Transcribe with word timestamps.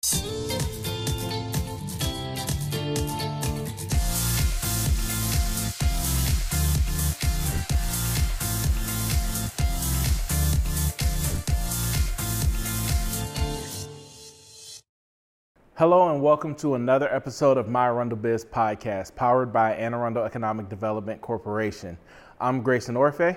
Hello 0.00 0.14
and 16.12 16.22
welcome 16.22 16.54
to 16.54 16.76
another 16.76 17.12
episode 17.12 17.56
of 17.56 17.68
My 17.68 17.86
Arundel 17.86 18.18
Biz 18.18 18.44
podcast, 18.44 19.16
powered 19.16 19.52
by 19.52 19.74
Anne 19.74 19.94
Arundel 19.94 20.22
Economic 20.24 20.68
Development 20.68 21.20
Corporation. 21.20 21.98
I'm 22.40 22.62
Grayson 22.62 22.94
Orfe. 22.94 23.36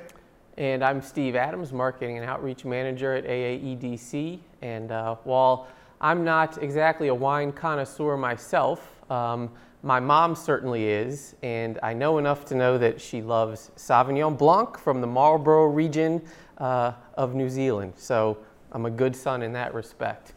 And 0.58 0.84
I'm 0.84 1.02
Steve 1.02 1.36
Adams, 1.36 1.74
Marketing 1.74 2.20
and 2.20 2.30
Outreach 2.30 2.66
Manager 2.66 3.14
at 3.16 3.26
AAEDC. 3.26 4.40
And 4.62 4.92
uh, 4.92 5.16
while 5.24 5.68
I'm 6.02 6.24
not 6.26 6.62
exactly 6.62 7.08
a 7.08 7.16
wine 7.16 7.52
connoisseur 7.52 8.18
myself, 8.18 9.02
um, 9.10 9.52
my 9.84 10.00
mom 10.00 10.36
certainly 10.36 10.88
is, 10.88 11.36
and 11.42 11.80
I 11.82 11.94
know 11.94 12.20
enough 12.20 12.46
to 12.46 12.56
know 12.56 12.78
that 12.78 13.02
she 13.02 13.22
loves 13.22 13.72
Sauvignon 13.76 14.38
Blanc 14.38 14.78
from 14.78 15.02
the 15.02 15.08
Marlborough 15.08 15.68
region 15.68 16.22
uh, 16.60 16.94
of 17.16 17.34
New 17.34 17.50
Zealand. 17.50 17.94
So 17.98 18.38
I'm 18.72 18.86
a 18.86 18.92
good 18.92 19.16
son 19.16 19.42
in 19.42 19.54
that 19.54 19.74
respect. 19.74 20.34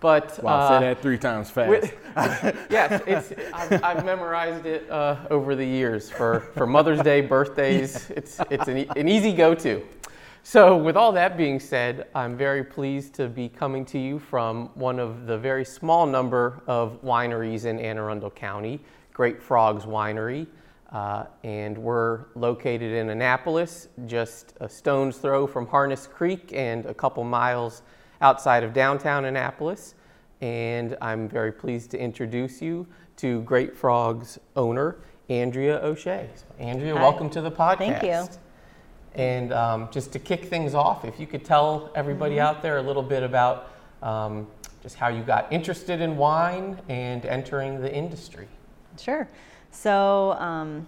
But 0.00 0.42
wow, 0.42 0.58
uh, 0.58 0.80
say 0.80 0.86
that 0.86 1.00
three 1.00 1.16
times 1.16 1.48
fast. 1.48 1.70
With, 1.70 1.96
yes, 2.70 3.02
it's, 3.06 3.32
I've, 3.54 3.82
I've, 3.84 4.04
memorized 4.04 4.66
it 4.66 4.90
uh, 4.90 5.16
over 5.30 5.54
the 5.54 5.64
years 5.64 6.10
for, 6.10 6.40
for 6.54 6.66
Mother's 6.66 7.00
Day, 7.00 7.20
birthdays. 7.20 8.10
It's, 8.10 8.40
it's 8.50 8.68
an, 8.68 8.78
an 8.96 9.08
easy 9.08 9.32
go-to. 9.32 9.82
So, 10.44 10.76
with 10.76 10.96
all 10.96 11.12
that 11.12 11.36
being 11.36 11.60
said, 11.60 12.08
I'm 12.16 12.36
very 12.36 12.64
pleased 12.64 13.14
to 13.14 13.28
be 13.28 13.48
coming 13.48 13.84
to 13.86 13.98
you 13.98 14.18
from 14.18 14.70
one 14.74 14.98
of 14.98 15.26
the 15.26 15.38
very 15.38 15.64
small 15.64 16.04
number 16.04 16.60
of 16.66 17.00
wineries 17.02 17.64
in 17.64 17.78
Anne 17.78 17.96
Arundel 17.96 18.30
County, 18.30 18.80
Great 19.12 19.40
Frogs 19.40 19.84
Winery. 19.84 20.48
Uh, 20.90 21.26
and 21.44 21.78
we're 21.78 22.24
located 22.34 22.92
in 22.92 23.10
Annapolis, 23.10 23.88
just 24.06 24.54
a 24.60 24.68
stone's 24.68 25.16
throw 25.16 25.46
from 25.46 25.64
Harness 25.68 26.08
Creek 26.08 26.52
and 26.52 26.86
a 26.86 26.92
couple 26.92 27.22
miles 27.22 27.82
outside 28.20 28.64
of 28.64 28.72
downtown 28.72 29.26
Annapolis. 29.26 29.94
And 30.40 30.96
I'm 31.00 31.28
very 31.28 31.52
pleased 31.52 31.92
to 31.92 31.98
introduce 32.00 32.60
you 32.60 32.88
to 33.18 33.42
Great 33.42 33.76
Frog's 33.76 34.40
owner, 34.56 34.96
Andrea 35.30 35.78
O'Shea. 35.82 36.28
So 36.34 36.46
Andrea, 36.58 36.96
Hi. 36.96 37.00
welcome 37.00 37.30
to 37.30 37.40
the 37.40 37.50
podcast. 37.50 37.78
Thank 37.78 38.02
you. 38.02 38.38
And 39.14 39.52
um, 39.52 39.88
just 39.90 40.12
to 40.12 40.18
kick 40.18 40.46
things 40.46 40.74
off, 40.74 41.04
if 41.04 41.20
you 41.20 41.26
could 41.26 41.44
tell 41.44 41.90
everybody 41.94 42.36
mm-hmm. 42.36 42.46
out 42.46 42.62
there 42.62 42.78
a 42.78 42.82
little 42.82 43.02
bit 43.02 43.22
about 43.22 43.70
um, 44.02 44.46
just 44.82 44.96
how 44.96 45.08
you 45.08 45.22
got 45.22 45.52
interested 45.52 46.00
in 46.00 46.16
wine 46.16 46.80
and 46.88 47.24
entering 47.26 47.80
the 47.80 47.94
industry. 47.94 48.48
Sure. 48.98 49.28
So, 49.70 50.32
um, 50.32 50.86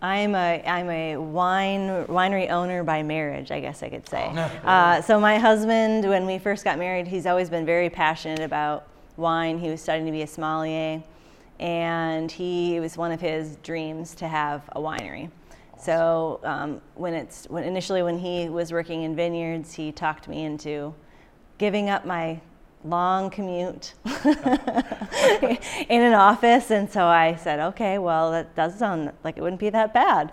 I'm 0.00 0.36
a 0.36 0.62
I'm 0.64 0.88
a 0.90 1.16
wine 1.16 2.06
winery 2.06 2.50
owner 2.50 2.84
by 2.84 3.02
marriage, 3.02 3.50
I 3.50 3.58
guess 3.58 3.82
I 3.82 3.88
could 3.88 4.08
say. 4.08 4.32
Uh, 4.64 5.00
so 5.00 5.18
my 5.18 5.38
husband, 5.38 6.08
when 6.08 6.26
we 6.26 6.38
first 6.38 6.62
got 6.62 6.78
married, 6.78 7.06
he's 7.06 7.26
always 7.26 7.48
been 7.48 7.64
very 7.64 7.88
passionate 7.90 8.40
about 8.40 8.86
wine. 9.16 9.58
He 9.58 9.70
was 9.70 9.80
studying 9.80 10.06
to 10.06 10.12
be 10.12 10.22
a 10.22 10.26
sommelier, 10.26 11.02
and 11.58 12.30
he 12.30 12.76
it 12.76 12.80
was 12.80 12.96
one 12.96 13.12
of 13.12 13.20
his 13.20 13.56
dreams 13.56 14.14
to 14.16 14.28
have 14.28 14.62
a 14.72 14.80
winery. 14.80 15.30
So 15.80 16.40
um, 16.42 16.80
when 16.94 17.14
it's 17.14 17.46
when 17.48 17.64
initially 17.64 18.02
when 18.02 18.18
he 18.18 18.48
was 18.48 18.72
working 18.72 19.02
in 19.02 19.14
vineyards, 19.14 19.74
he 19.74 19.92
talked 19.92 20.28
me 20.28 20.44
into 20.44 20.94
giving 21.58 21.88
up 21.88 22.04
my 22.04 22.40
long 22.84 23.30
commute 23.30 23.94
in 24.24 26.02
an 26.02 26.14
office. 26.14 26.70
And 26.70 26.90
so 26.90 27.06
I 27.06 27.36
said, 27.36 27.60
okay, 27.60 27.98
well, 27.98 28.30
that 28.32 28.54
does 28.54 28.78
sound 28.78 29.12
like 29.24 29.36
it 29.36 29.42
wouldn't 29.42 29.60
be 29.60 29.70
that 29.70 29.92
bad. 29.92 30.32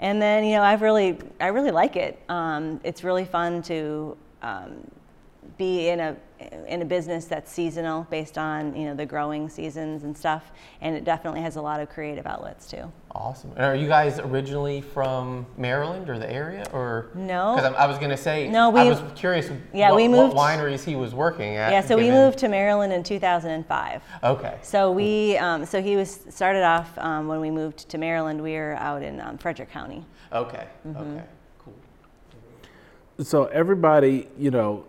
And 0.00 0.20
then, 0.20 0.44
you 0.44 0.56
know, 0.56 0.62
I've 0.62 0.82
really, 0.82 1.18
I 1.40 1.48
really 1.48 1.70
like 1.70 1.96
it. 1.96 2.20
Um, 2.28 2.80
it's 2.82 3.04
really 3.04 3.24
fun 3.24 3.62
to 3.62 4.16
um, 4.42 4.90
be 5.62 5.88
in 5.88 6.00
a 6.00 6.16
in 6.66 6.82
a 6.82 6.84
business 6.84 7.26
that's 7.26 7.52
seasonal 7.52 8.04
based 8.10 8.36
on 8.36 8.74
you 8.74 8.84
know 8.84 8.94
the 8.94 9.06
growing 9.06 9.48
seasons 9.48 10.02
and 10.02 10.16
stuff 10.16 10.50
and 10.80 10.96
it 10.96 11.04
definitely 11.04 11.40
has 11.40 11.54
a 11.54 11.62
lot 11.62 11.78
of 11.78 11.88
creative 11.88 12.26
outlets 12.26 12.68
too. 12.68 12.90
Awesome. 13.12 13.50
And 13.52 13.64
are 13.64 13.76
you 13.76 13.86
guys 13.86 14.18
originally 14.18 14.80
from 14.80 15.46
maryland 15.56 16.10
or 16.10 16.18
the 16.18 16.30
area 16.30 16.66
or? 16.72 17.10
No. 17.14 17.54
Because 17.54 17.74
I 17.74 17.86
was 17.86 17.98
going 17.98 18.10
to 18.10 18.16
say 18.16 18.48
no 18.48 18.70
we, 18.70 18.80
i 18.80 18.88
was 18.88 19.00
curious 19.14 19.50
yeah 19.72 19.90
what, 19.90 19.96
we 19.96 20.08
moved 20.08 20.34
what 20.34 20.58
wineries 20.58 20.82
he 20.82 20.96
was 20.96 21.14
working 21.14 21.56
at 21.56 21.70
yeah 21.70 21.80
so 21.80 21.96
given... 21.96 22.12
we 22.12 22.18
moved 22.18 22.38
to 22.38 22.48
maryland 22.48 22.92
in 22.92 23.02
2005 23.04 24.02
okay. 24.24 24.58
So 24.62 24.90
we 24.90 25.36
um, 25.36 25.64
so 25.64 25.80
he 25.80 25.94
was 25.96 26.20
started 26.28 26.64
off 26.64 26.96
um, 26.98 27.28
when 27.28 27.40
we 27.40 27.50
moved 27.50 27.88
to 27.90 27.98
maryland 27.98 28.42
we 28.42 28.54
were 28.54 28.74
out 28.74 29.02
in 29.02 29.20
um, 29.20 29.38
frederick 29.38 29.70
county. 29.70 30.04
Okay 30.32 30.66
mm-hmm. 30.86 30.98
okay 30.98 31.24
cool. 31.58 31.74
So 33.24 33.44
everybody 33.46 34.28
you 34.36 34.50
know 34.50 34.86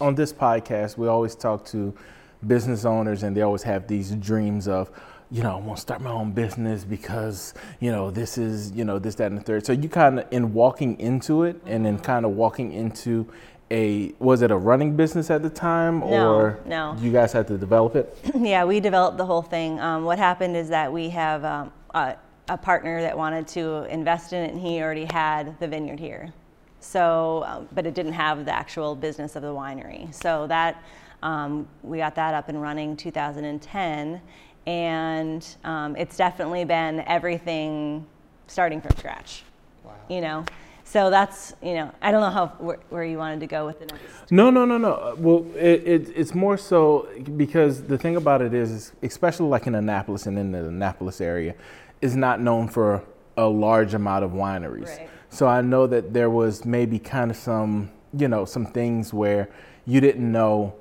on 0.00 0.14
this 0.14 0.32
podcast, 0.32 0.96
we 0.96 1.08
always 1.08 1.34
talk 1.34 1.64
to 1.66 1.94
business 2.46 2.84
owners, 2.84 3.22
and 3.22 3.36
they 3.36 3.42
always 3.42 3.62
have 3.62 3.86
these 3.86 4.10
dreams 4.12 4.68
of, 4.68 4.90
you 5.30 5.42
know, 5.42 5.56
I 5.56 5.60
want 5.60 5.76
to 5.76 5.82
start 5.82 6.00
my 6.00 6.10
own 6.10 6.32
business 6.32 6.84
because, 6.84 7.54
you 7.80 7.90
know, 7.90 8.10
this 8.10 8.38
is, 8.38 8.72
you 8.72 8.84
know, 8.84 8.98
this, 8.98 9.14
that, 9.16 9.30
and 9.30 9.38
the 9.38 9.42
third. 9.42 9.66
So 9.66 9.72
you 9.72 9.88
kind 9.88 10.20
of, 10.20 10.26
in 10.30 10.52
walking 10.52 10.98
into 11.00 11.44
it 11.44 11.60
and 11.66 11.84
then 11.84 11.98
kind 11.98 12.24
of 12.24 12.32
walking 12.32 12.72
into 12.72 13.26
a, 13.70 14.12
was 14.18 14.42
it 14.42 14.50
a 14.50 14.56
running 14.56 14.94
business 14.96 15.30
at 15.30 15.42
the 15.42 15.50
time 15.50 16.00
no, 16.00 16.34
or 16.34 16.60
no. 16.66 16.96
you 17.00 17.10
guys 17.10 17.32
had 17.32 17.48
to 17.48 17.58
develop 17.58 17.96
it? 17.96 18.16
yeah, 18.38 18.64
we 18.64 18.80
developed 18.80 19.16
the 19.16 19.26
whole 19.26 19.42
thing. 19.42 19.80
Um, 19.80 20.04
what 20.04 20.18
happened 20.18 20.56
is 20.56 20.68
that 20.68 20.92
we 20.92 21.08
have 21.10 21.44
um, 21.44 21.72
a, 21.94 22.16
a 22.48 22.58
partner 22.58 23.00
that 23.00 23.16
wanted 23.16 23.48
to 23.48 23.84
invest 23.84 24.32
in 24.32 24.42
it 24.44 24.52
and 24.52 24.60
he 24.60 24.80
already 24.82 25.06
had 25.06 25.58
the 25.58 25.66
vineyard 25.66 25.98
here. 25.98 26.32
So, 26.84 27.44
um, 27.46 27.68
but 27.72 27.86
it 27.86 27.94
didn't 27.94 28.12
have 28.12 28.44
the 28.44 28.54
actual 28.54 28.94
business 28.94 29.36
of 29.36 29.42
the 29.42 29.48
winery. 29.48 30.14
So 30.14 30.46
that 30.48 30.82
um, 31.22 31.66
we 31.82 31.98
got 31.98 32.14
that 32.16 32.34
up 32.34 32.48
and 32.48 32.60
running 32.60 32.96
2010, 32.96 34.20
and 34.66 35.56
um, 35.64 35.96
it's 35.96 36.16
definitely 36.16 36.64
been 36.64 37.00
everything 37.06 38.06
starting 38.46 38.80
from 38.80 38.96
scratch. 38.96 39.42
Wow. 39.82 39.92
You 40.08 40.20
know. 40.20 40.44
So 40.86 41.08
that's 41.08 41.54
you 41.62 41.74
know 41.74 41.90
I 42.02 42.12
don't 42.12 42.20
know 42.20 42.30
how 42.30 42.48
where, 42.58 42.78
where 42.90 43.04
you 43.04 43.16
wanted 43.16 43.40
to 43.40 43.46
go 43.46 43.64
with 43.64 43.80
the 43.80 43.86
next. 43.86 44.30
No, 44.30 44.50
no, 44.50 44.66
no, 44.66 44.76
no. 44.76 45.14
Well, 45.18 45.46
it, 45.56 45.82
it, 45.86 46.12
it's 46.14 46.34
more 46.34 46.58
so 46.58 47.08
because 47.36 47.84
the 47.84 47.96
thing 47.96 48.16
about 48.16 48.42
it 48.42 48.52
is, 48.52 48.92
especially 49.02 49.48
like 49.48 49.66
in 49.66 49.74
Annapolis 49.74 50.26
and 50.26 50.38
in 50.38 50.52
the 50.52 50.66
Annapolis 50.66 51.22
area, 51.22 51.54
is 52.02 52.14
not 52.14 52.42
known 52.42 52.68
for 52.68 53.02
a 53.38 53.46
large 53.46 53.94
amount 53.94 54.24
of 54.24 54.32
wineries. 54.32 54.98
Right. 54.98 55.08
So 55.34 55.48
I 55.48 55.62
know 55.62 55.88
that 55.88 56.12
there 56.14 56.30
was 56.30 56.64
maybe 56.64 57.00
kind 57.00 57.28
of 57.28 57.36
some, 57.36 57.90
you 58.16 58.28
know, 58.28 58.44
some 58.44 58.64
things 58.64 59.12
where 59.12 59.48
you 59.84 60.00
didn't 60.00 60.30
know 60.30 60.76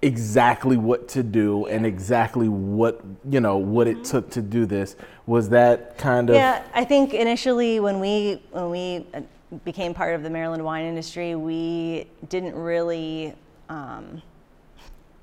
exactly 0.00 0.78
what 0.78 1.06
to 1.08 1.22
do 1.22 1.66
and 1.66 1.84
exactly 1.84 2.48
what 2.48 3.02
you 3.28 3.40
know 3.40 3.58
what 3.58 3.86
it 3.86 4.04
took 4.04 4.30
to 4.30 4.40
do 4.40 4.64
this. 4.64 4.96
Was 5.26 5.50
that 5.50 5.98
kind 5.98 6.30
of 6.30 6.34
yeah 6.34 6.64
i 6.74 6.84
think 6.84 7.14
initially 7.14 7.78
when 7.78 8.00
we 8.00 8.42
when 8.50 8.70
we 8.70 9.06
uh, 9.14 9.20
became 9.64 9.94
part 9.94 10.16
of 10.16 10.24
the 10.24 10.30
maryland 10.30 10.64
wine 10.64 10.84
industry 10.84 11.36
we 11.36 12.06
didn't 12.28 12.56
really 12.56 13.32
um, 13.68 14.20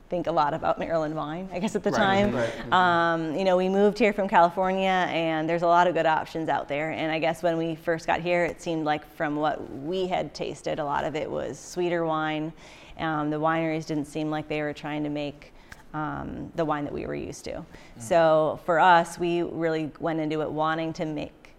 think 0.09 0.27
a 0.27 0.31
lot 0.31 0.53
about 0.53 0.79
Maryland 0.79 1.15
wine, 1.15 1.47
I 1.53 1.59
guess 1.59 1.75
at 1.75 1.83
the 1.83 1.91
right, 1.91 1.97
time. 1.97 2.35
Right. 2.35 2.73
Um, 2.73 3.35
you 3.35 3.43
know, 3.43 3.55
we 3.55 3.69
moved 3.69 3.99
here 3.99 4.11
from 4.11 4.27
California 4.27 5.07
and 5.09 5.47
there's 5.47 5.61
a 5.61 5.67
lot 5.67 5.87
of 5.87 5.93
good 5.93 6.07
options 6.07 6.49
out 6.49 6.67
there. 6.67 6.91
And 6.91 7.11
I 7.11 7.19
guess 7.19 7.43
when 7.43 7.57
we 7.57 7.75
first 7.75 8.07
got 8.07 8.19
here, 8.19 8.43
it 8.43 8.61
seemed 8.61 8.85
like 8.85 9.05
from 9.15 9.35
what 9.35 9.71
we 9.71 10.07
had 10.07 10.33
tasted, 10.33 10.79
a 10.79 10.83
lot 10.83 11.05
of 11.05 11.15
it 11.15 11.29
was 11.29 11.59
sweeter 11.59 12.05
wine. 12.05 12.51
Um, 12.97 13.29
the 13.29 13.39
wineries 13.39 13.85
didn't 13.85 14.05
seem 14.05 14.29
like 14.29 14.47
they 14.47 14.61
were 14.61 14.73
trying 14.73 15.03
to 15.03 15.09
make 15.09 15.53
um, 15.93 16.51
the 16.55 16.65
wine 16.65 16.83
that 16.83 16.93
we 16.93 17.05
were 17.05 17.15
used 17.15 17.45
to. 17.45 17.53
Mm. 17.53 17.65
So 17.97 18.59
for 18.65 18.79
us, 18.79 19.19
we 19.19 19.43
really 19.43 19.91
went 19.99 20.19
into 20.19 20.41
it 20.41 20.51
wanting 20.51 20.91
to 20.93 21.05
make 21.05 21.51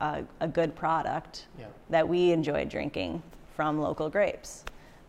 a, 0.00 0.24
a 0.40 0.48
good 0.48 0.74
product 0.74 1.46
yeah. 1.58 1.66
that 1.90 2.06
we 2.06 2.32
enjoyed 2.32 2.68
drinking 2.68 3.22
from 3.54 3.80
local 3.80 4.10
grapes. 4.10 4.64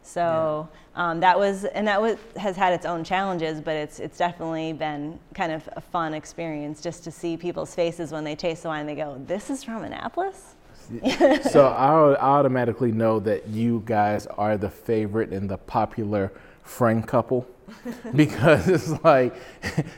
So 0.05 0.69
yeah. 0.95 1.11
um, 1.11 1.19
that 1.21 1.37
was, 1.37 1.65
and 1.65 1.87
that 1.87 2.01
was, 2.01 2.17
has 2.37 2.55
had 2.55 2.73
its 2.73 2.85
own 2.85 3.03
challenges, 3.03 3.59
but 3.59 3.75
it's, 3.75 3.99
it's 3.99 4.17
definitely 4.17 4.71
been 4.73 5.19
kind 5.33 5.51
of 5.51 5.67
a 5.75 5.81
fun 5.81 6.13
experience 6.13 6.81
just 6.81 7.03
to 7.05 7.11
see 7.11 7.35
people's 7.35 7.73
faces 7.73 8.11
when 8.11 8.23
they 8.23 8.35
taste 8.35 8.63
the 8.63 8.69
wine. 8.69 8.85
They 8.85 8.95
go, 8.95 9.21
"This 9.25 9.49
is 9.49 9.63
from 9.63 9.83
Annapolis." 9.83 10.55
so 11.49 11.67
I 11.67 12.15
automatically 12.17 12.91
know 12.91 13.19
that 13.21 13.47
you 13.47 13.81
guys 13.85 14.27
are 14.27 14.57
the 14.57 14.69
favorite 14.69 15.31
and 15.31 15.49
the 15.49 15.57
popular 15.57 16.31
friend 16.61 17.07
couple 17.07 17.47
because 18.15 18.67
it's 18.67 18.89
like 19.03 19.35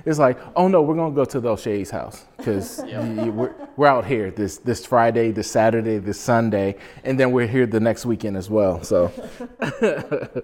it's 0.06 0.19
like 0.19 0.38
oh 0.56 0.68
no 0.68 0.81
we're 0.81 0.96
gonna 0.96 1.14
go 1.14 1.25
to 1.25 1.40
the 1.40 1.50
O'Shea's 1.50 1.90
house 1.90 2.25
because 2.38 2.81
we're, 2.86 3.54
we're 3.75 3.88
out 3.88 4.06
here 4.06 4.31
this 4.31 4.58
this 4.58 4.86
Friday 4.86 5.31
this 5.31 5.50
Saturday 5.50 5.98
this 5.98 6.19
Sunday 6.19 6.75
and 7.04 7.19
then 7.19 7.31
we're 7.31 7.48
here 7.48 7.66
the 7.66 7.80
next 7.80 8.06
weekend 8.06 8.38
as 8.38 8.50
well 8.50 8.84
so 8.84 9.12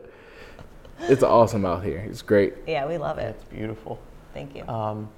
it's 1.10 1.24
awesome 1.24 1.66
out 1.66 1.84
here. 1.84 2.06
It's 2.10 2.22
great. 2.22 2.54
Yeah, 2.68 2.88
we 2.88 2.98
love 2.98 3.18
it. 3.18 3.36
It's 3.36 3.44
beautiful. 3.44 4.00
Thank 4.34 4.56
you. 4.56 4.68
Um, 4.68 5.10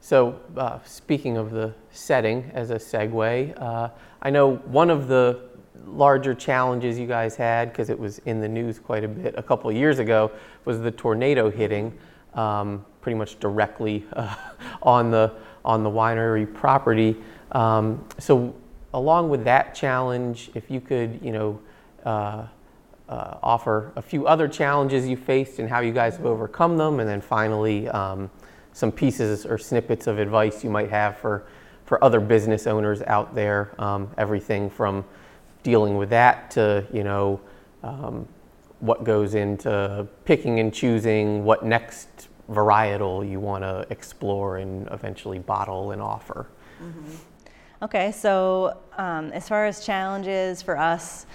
so, 0.00 0.38
uh, 0.56 0.78
speaking 0.84 1.36
of 1.36 1.50
the 1.50 1.74
setting 1.90 2.50
as 2.54 2.70
a 2.70 2.76
segue, 2.76 3.60
uh, 3.60 3.88
I 4.22 4.30
know 4.30 4.56
one 4.56 4.90
of 4.90 5.08
the 5.08 5.40
larger 5.86 6.34
challenges 6.34 6.98
you 6.98 7.06
guys 7.06 7.36
had, 7.36 7.70
because 7.70 7.90
it 7.90 7.98
was 7.98 8.18
in 8.20 8.40
the 8.40 8.48
news 8.48 8.78
quite 8.78 9.04
a 9.04 9.08
bit 9.08 9.34
a 9.36 9.42
couple 9.42 9.70
years 9.72 9.98
ago, 9.98 10.30
was 10.64 10.80
the 10.80 10.90
tornado 10.90 11.50
hitting 11.50 11.96
um, 12.34 12.84
pretty 13.00 13.16
much 13.16 13.38
directly 13.40 14.04
uh, 14.12 14.34
on 14.82 15.10
the 15.10 15.32
on 15.64 15.82
the 15.82 15.90
winery 15.90 16.52
property. 16.52 17.16
Um, 17.52 18.04
so, 18.18 18.54
along 18.92 19.30
with 19.30 19.44
that 19.44 19.74
challenge, 19.74 20.50
if 20.54 20.70
you 20.70 20.80
could, 20.80 21.20
you 21.22 21.32
know. 21.32 21.60
Uh, 22.04 22.46
uh, 23.08 23.38
offer 23.42 23.92
a 23.96 24.02
few 24.02 24.26
other 24.26 24.48
challenges 24.48 25.06
you 25.06 25.16
faced 25.16 25.58
and 25.58 25.68
how 25.68 25.80
you 25.80 25.92
guys 25.92 26.16
have 26.16 26.26
overcome 26.26 26.76
them, 26.76 27.00
and 27.00 27.08
then 27.08 27.20
finally 27.20 27.88
um, 27.88 28.30
some 28.72 28.90
pieces 28.90 29.46
or 29.46 29.58
snippets 29.58 30.06
of 30.06 30.18
advice 30.18 30.64
you 30.64 30.70
might 30.70 30.90
have 30.90 31.16
for, 31.18 31.46
for 31.84 32.02
other 32.02 32.20
business 32.20 32.66
owners 32.66 33.02
out 33.02 33.34
there. 33.34 33.74
Um, 33.78 34.10
everything 34.18 34.68
from 34.68 35.04
dealing 35.66 35.96
with 35.96 36.10
that 36.10 36.48
to 36.52 36.86
you 36.92 37.02
know 37.02 37.40
um, 37.82 38.28
what 38.78 39.02
goes 39.02 39.34
into 39.34 40.06
picking 40.24 40.60
and 40.60 40.72
choosing 40.72 41.42
what 41.42 41.64
next 41.64 42.28
varietal 42.48 43.28
you 43.28 43.40
want 43.40 43.64
to 43.64 43.84
explore 43.90 44.58
and 44.58 44.88
eventually 44.92 45.40
bottle 45.40 45.90
and 45.90 46.00
offer. 46.00 46.46
Mm-hmm. 46.80 47.14
Okay, 47.82 48.12
so 48.12 48.78
um, 48.96 49.32
as 49.32 49.48
far 49.48 49.66
as 49.66 49.84
challenges 49.84 50.62
for 50.62 50.78
us, 50.78 51.26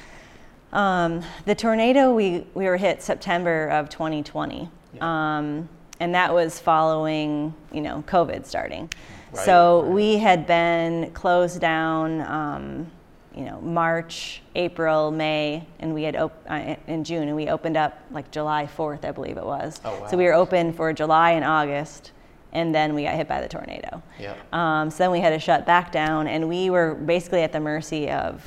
um, 0.72 1.22
the 1.46 1.54
tornado 1.54 2.14
we, 2.14 2.48
we 2.54 2.66
were 2.66 2.78
hit 2.78 3.04
September 3.04 3.68
of 3.68 3.90
2020. 3.90 4.70
Yeah. 4.94 5.02
Um, 5.38 5.68
and 6.00 6.16
that 6.16 6.34
was 6.34 6.58
following, 6.58 7.54
you 7.74 7.82
know, 7.82 8.02
COVID 8.08 8.46
starting. 8.46 8.90
Right, 9.34 9.46
so 9.46 9.82
right. 9.82 9.92
we 9.92 10.18
had 10.18 10.48
been 10.48 11.12
closed 11.12 11.60
down, 11.60 12.22
um, 12.22 12.92
you 13.36 13.46
know, 13.46 13.62
March, 13.62 14.42
April, 14.56 15.12
May, 15.12 15.66
and 15.80 15.94
we 15.94 16.04
had 16.04 16.16
op- 16.16 16.46
uh, 16.50 16.76
in 16.88 17.04
June, 17.04 17.28
and 17.28 17.36
we 17.36 17.48
opened 17.48 17.78
up 17.78 17.98
like 18.12 18.30
July 18.32 18.68
4th, 18.78 19.06
I 19.06 19.12
believe 19.12 19.38
it 19.38 19.46
was. 19.46 19.80
Oh, 19.86 20.02
wow. 20.02 20.08
So 20.08 20.18
we 20.18 20.26
were 20.26 20.34
open 20.34 20.74
for 20.74 20.92
July 20.92 21.32
and 21.32 21.46
August, 21.46 22.12
and 22.52 22.76
then 22.76 22.94
we 22.94 23.04
got 23.04 23.16
hit 23.16 23.28
by 23.28 23.42
the 23.42 23.48
tornado. 23.48 24.04
Yeah. 24.20 24.36
Um, 24.52 24.90
so 24.90 24.98
then 24.98 25.12
we 25.12 25.22
had 25.22 25.30
to 25.30 25.40
shut 25.40 25.66
back 25.66 25.92
down, 25.92 26.28
and 26.28 26.50
we 26.50 26.70
were 26.70 26.96
basically 26.96 27.42
at 27.44 27.54
the 27.54 27.60
mercy 27.60 28.10
of 28.10 28.44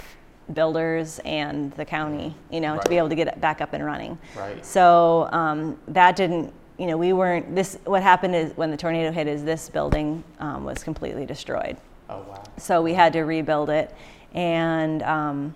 builders 0.52 1.20
and 1.24 1.72
the 1.72 1.84
county, 1.84 2.34
you 2.50 2.60
know, 2.60 2.74
right. 2.74 2.82
to 2.82 2.90
be 2.90 2.98
able 2.98 3.08
to 3.08 3.14
get 3.14 3.28
it 3.28 3.40
back 3.40 3.60
up 3.60 3.72
and 3.72 3.84
running. 3.84 4.18
Right. 4.36 4.64
So 4.64 5.28
um, 5.32 5.78
that 5.88 6.16
didn't, 6.16 6.52
you 6.78 6.86
know, 6.86 6.98
we 6.98 7.12
weren't. 7.12 7.54
This 7.54 7.78
what 7.84 8.02
happened 8.02 8.34
is 8.34 8.52
when 8.56 8.70
the 8.70 8.76
tornado 8.76 9.10
hit 9.10 9.26
is 9.26 9.44
this 9.44 9.68
building 9.68 10.22
um, 10.40 10.64
was 10.64 10.82
completely 10.82 11.24
destroyed. 11.24 11.76
Oh 12.10 12.20
wow. 12.28 12.42
So 12.58 12.82
we 12.82 12.92
had 12.92 13.12
to 13.14 13.22
rebuild 13.22 13.70
it, 13.70 13.94
and 14.34 15.02
um, 15.02 15.54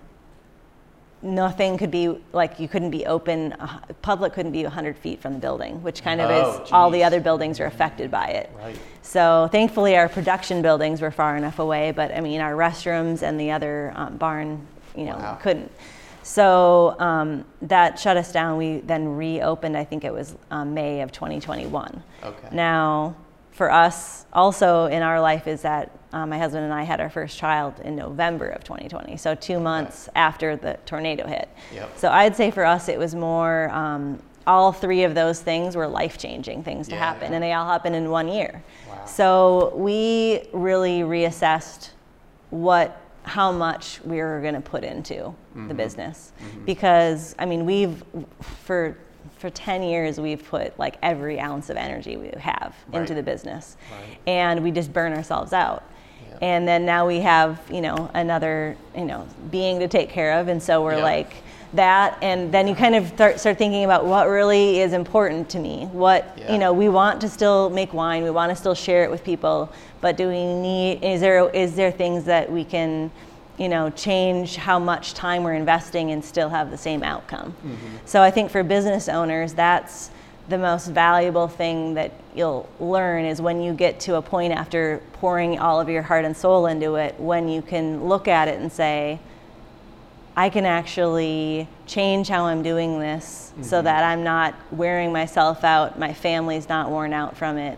nothing 1.21 1.77
could 1.77 1.91
be 1.91 2.17
like 2.33 2.59
you 2.59 2.67
couldn't 2.67 2.91
be 2.91 3.05
open. 3.05 3.53
Uh, 3.53 3.79
public 4.01 4.33
couldn't 4.33 4.51
be 4.53 4.63
100 4.63 4.97
feet 4.97 5.21
from 5.21 5.33
the 5.33 5.39
building, 5.39 5.81
which 5.83 6.01
kind 6.01 6.21
of 6.21 6.29
oh, 6.29 6.51
is 6.51 6.59
geez. 6.59 6.71
all 6.71 6.89
the 6.89 7.03
other 7.03 7.19
buildings 7.19 7.59
are 7.59 7.65
affected 7.65 8.09
by 8.09 8.27
it. 8.27 8.49
Right. 8.57 8.79
So 9.01 9.49
thankfully, 9.51 9.97
our 9.97 10.09
production 10.09 10.61
buildings 10.61 11.01
were 11.01 11.11
far 11.11 11.35
enough 11.35 11.59
away, 11.59 11.91
but 11.91 12.15
I 12.15 12.21
mean, 12.21 12.41
our 12.41 12.53
restrooms 12.53 13.21
and 13.21 13.39
the 13.39 13.51
other 13.51 13.91
um, 13.95 14.17
barn 14.17 14.65
you 14.95 15.05
know, 15.05 15.15
wow. 15.15 15.37
couldn't. 15.41 15.71
So 16.23 16.95
um, 16.99 17.45
that 17.63 17.97
shut 17.97 18.17
us 18.17 18.31
down. 18.31 18.57
We 18.57 18.79
then 18.79 19.07
reopened, 19.07 19.77
I 19.77 19.83
think 19.83 20.03
it 20.03 20.13
was 20.13 20.35
um, 20.51 20.73
May 20.73 21.01
of 21.01 21.11
2021. 21.11 22.03
Okay. 22.23 22.49
Now, 22.51 23.15
for 23.59 23.69
us, 23.69 24.25
also 24.31 24.85
in 24.85 25.01
our 25.01 25.19
life, 25.19 25.45
is 25.45 25.63
that 25.63 25.91
um, 26.13 26.29
my 26.29 26.37
husband 26.37 26.63
and 26.63 26.73
I 26.73 26.83
had 26.83 27.01
our 27.01 27.09
first 27.09 27.37
child 27.37 27.77
in 27.81 27.93
November 27.93 28.47
of 28.47 28.63
2020. 28.63 29.17
So, 29.17 29.35
two 29.35 29.59
months 29.59 30.07
after 30.15 30.55
the 30.55 30.79
tornado 30.85 31.27
hit. 31.27 31.49
Yep. 31.73 31.97
So, 31.97 32.09
I'd 32.09 32.37
say 32.37 32.51
for 32.51 32.63
us, 32.63 32.87
it 32.87 32.97
was 32.97 33.15
more 33.15 33.69
um, 33.71 34.23
all 34.47 34.71
three 34.71 35.03
of 35.03 35.13
those 35.13 35.41
things 35.41 35.75
were 35.75 35.89
life 35.89 36.17
changing 36.17 36.63
things 36.63 36.87
to 36.87 36.93
yeah, 36.93 36.99
happen, 36.99 37.31
yeah. 37.31 37.35
and 37.35 37.43
they 37.43 37.51
all 37.51 37.67
happened 37.67 37.97
in 37.97 38.09
one 38.09 38.29
year. 38.29 38.63
Wow. 38.87 39.03
So, 39.03 39.73
we 39.75 40.47
really 40.53 41.01
reassessed 41.01 41.89
what 42.51 43.01
how 43.23 43.51
much 43.51 43.99
we 44.05 44.21
are 44.21 44.39
going 44.39 44.53
to 44.53 44.61
put 44.61 44.85
into 44.85 45.15
mm-hmm. 45.15 45.67
the 45.67 45.73
business 45.73 46.31
mm-hmm. 46.41 46.63
because 46.65 47.35
i 47.37 47.45
mean 47.45 47.63
we've 47.65 48.01
for 48.41 48.97
for 49.37 49.49
10 49.49 49.83
years 49.83 50.19
we've 50.19 50.43
put 50.45 50.77
like 50.77 50.97
every 51.01 51.39
ounce 51.39 51.69
of 51.69 51.77
energy 51.77 52.17
we 52.17 52.29
have 52.39 52.75
right. 52.87 53.01
into 53.01 53.13
the 53.13 53.23
business 53.23 53.77
right. 53.91 54.17
and 54.27 54.61
we 54.63 54.71
just 54.71 54.91
burn 54.91 55.13
ourselves 55.13 55.53
out 55.53 55.83
yeah. 56.29 56.37
and 56.41 56.67
then 56.67 56.85
now 56.85 57.07
we 57.07 57.19
have 57.19 57.61
you 57.71 57.81
know 57.81 58.11
another 58.13 58.75
you 58.95 59.05
know 59.05 59.27
being 59.49 59.79
to 59.79 59.87
take 59.87 60.09
care 60.09 60.39
of 60.39 60.47
and 60.47 60.61
so 60.61 60.83
we're 60.83 60.97
yeah. 60.97 61.03
like 61.03 61.33
that 61.73 62.17
and 62.23 62.51
then 62.51 62.67
you 62.67 62.73
kind 62.73 62.95
of 62.95 63.07
start, 63.09 63.39
start 63.39 63.57
thinking 63.57 63.85
about 63.85 64.03
what 64.03 64.27
really 64.27 64.79
is 64.79 64.91
important 64.91 65.47
to 65.47 65.59
me 65.59 65.85
what 65.91 66.33
yeah. 66.37 66.51
you 66.51 66.57
know 66.57 66.73
we 66.73 66.89
want 66.89 67.21
to 67.21 67.29
still 67.29 67.69
make 67.69 67.93
wine 67.93 68.23
we 68.23 68.31
want 68.31 68.49
to 68.49 68.55
still 68.55 68.73
share 68.73 69.03
it 69.03 69.11
with 69.11 69.23
people 69.23 69.71
but 70.01 70.17
do 70.17 70.27
we 70.27 70.45
need 70.45 71.03
is 71.03 71.21
there 71.21 71.47
is 71.51 71.75
there 71.75 71.91
things 71.91 72.25
that 72.25 72.51
we 72.51 72.63
can 72.63 73.11
you 73.59 73.69
know 73.69 73.89
change 73.91 74.55
how 74.55 74.79
much 74.79 75.13
time 75.13 75.43
we're 75.43 75.53
investing 75.53 76.11
and 76.11 76.23
still 76.23 76.49
have 76.49 76.71
the 76.71 76.77
same 76.77 77.03
outcome 77.03 77.51
mm-hmm. 77.51 77.97
so 78.05 78.21
i 78.21 78.31
think 78.31 78.49
for 78.49 78.63
business 78.63 79.07
owners 79.09 79.53
that's 79.53 80.09
the 80.47 80.57
most 80.57 80.87
valuable 80.87 81.47
thing 81.47 81.93
that 81.93 82.11
you'll 82.33 82.67
learn 82.79 83.23
is 83.25 83.39
when 83.39 83.61
you 83.61 83.71
get 83.73 83.99
to 83.99 84.15
a 84.15 84.21
point 84.21 84.51
after 84.51 84.99
pouring 85.13 85.59
all 85.59 85.79
of 85.79 85.89
your 85.89 86.01
heart 86.01 86.25
and 86.25 86.35
soul 86.35 86.65
into 86.65 86.95
it 86.95 87.13
when 87.19 87.47
you 87.47 87.61
can 87.61 88.05
look 88.05 88.27
at 88.27 88.47
it 88.47 88.59
and 88.59 88.71
say 88.71 89.19
I 90.39 90.49
can 90.49 90.65
actually 90.65 91.67
change 91.85 92.29
how 92.29 92.45
I'm 92.45 92.63
doing 92.63 92.97
this 92.97 93.51
mm-hmm. 93.51 93.63
so 93.63 93.81
that 93.81 94.05
I'm 94.05 94.23
not 94.23 94.55
wearing 94.71 95.11
myself 95.11 95.65
out, 95.65 95.99
my 95.99 96.13
family's 96.13 96.69
not 96.69 96.89
worn 96.89 97.11
out 97.11 97.35
from 97.35 97.57
it. 97.57 97.77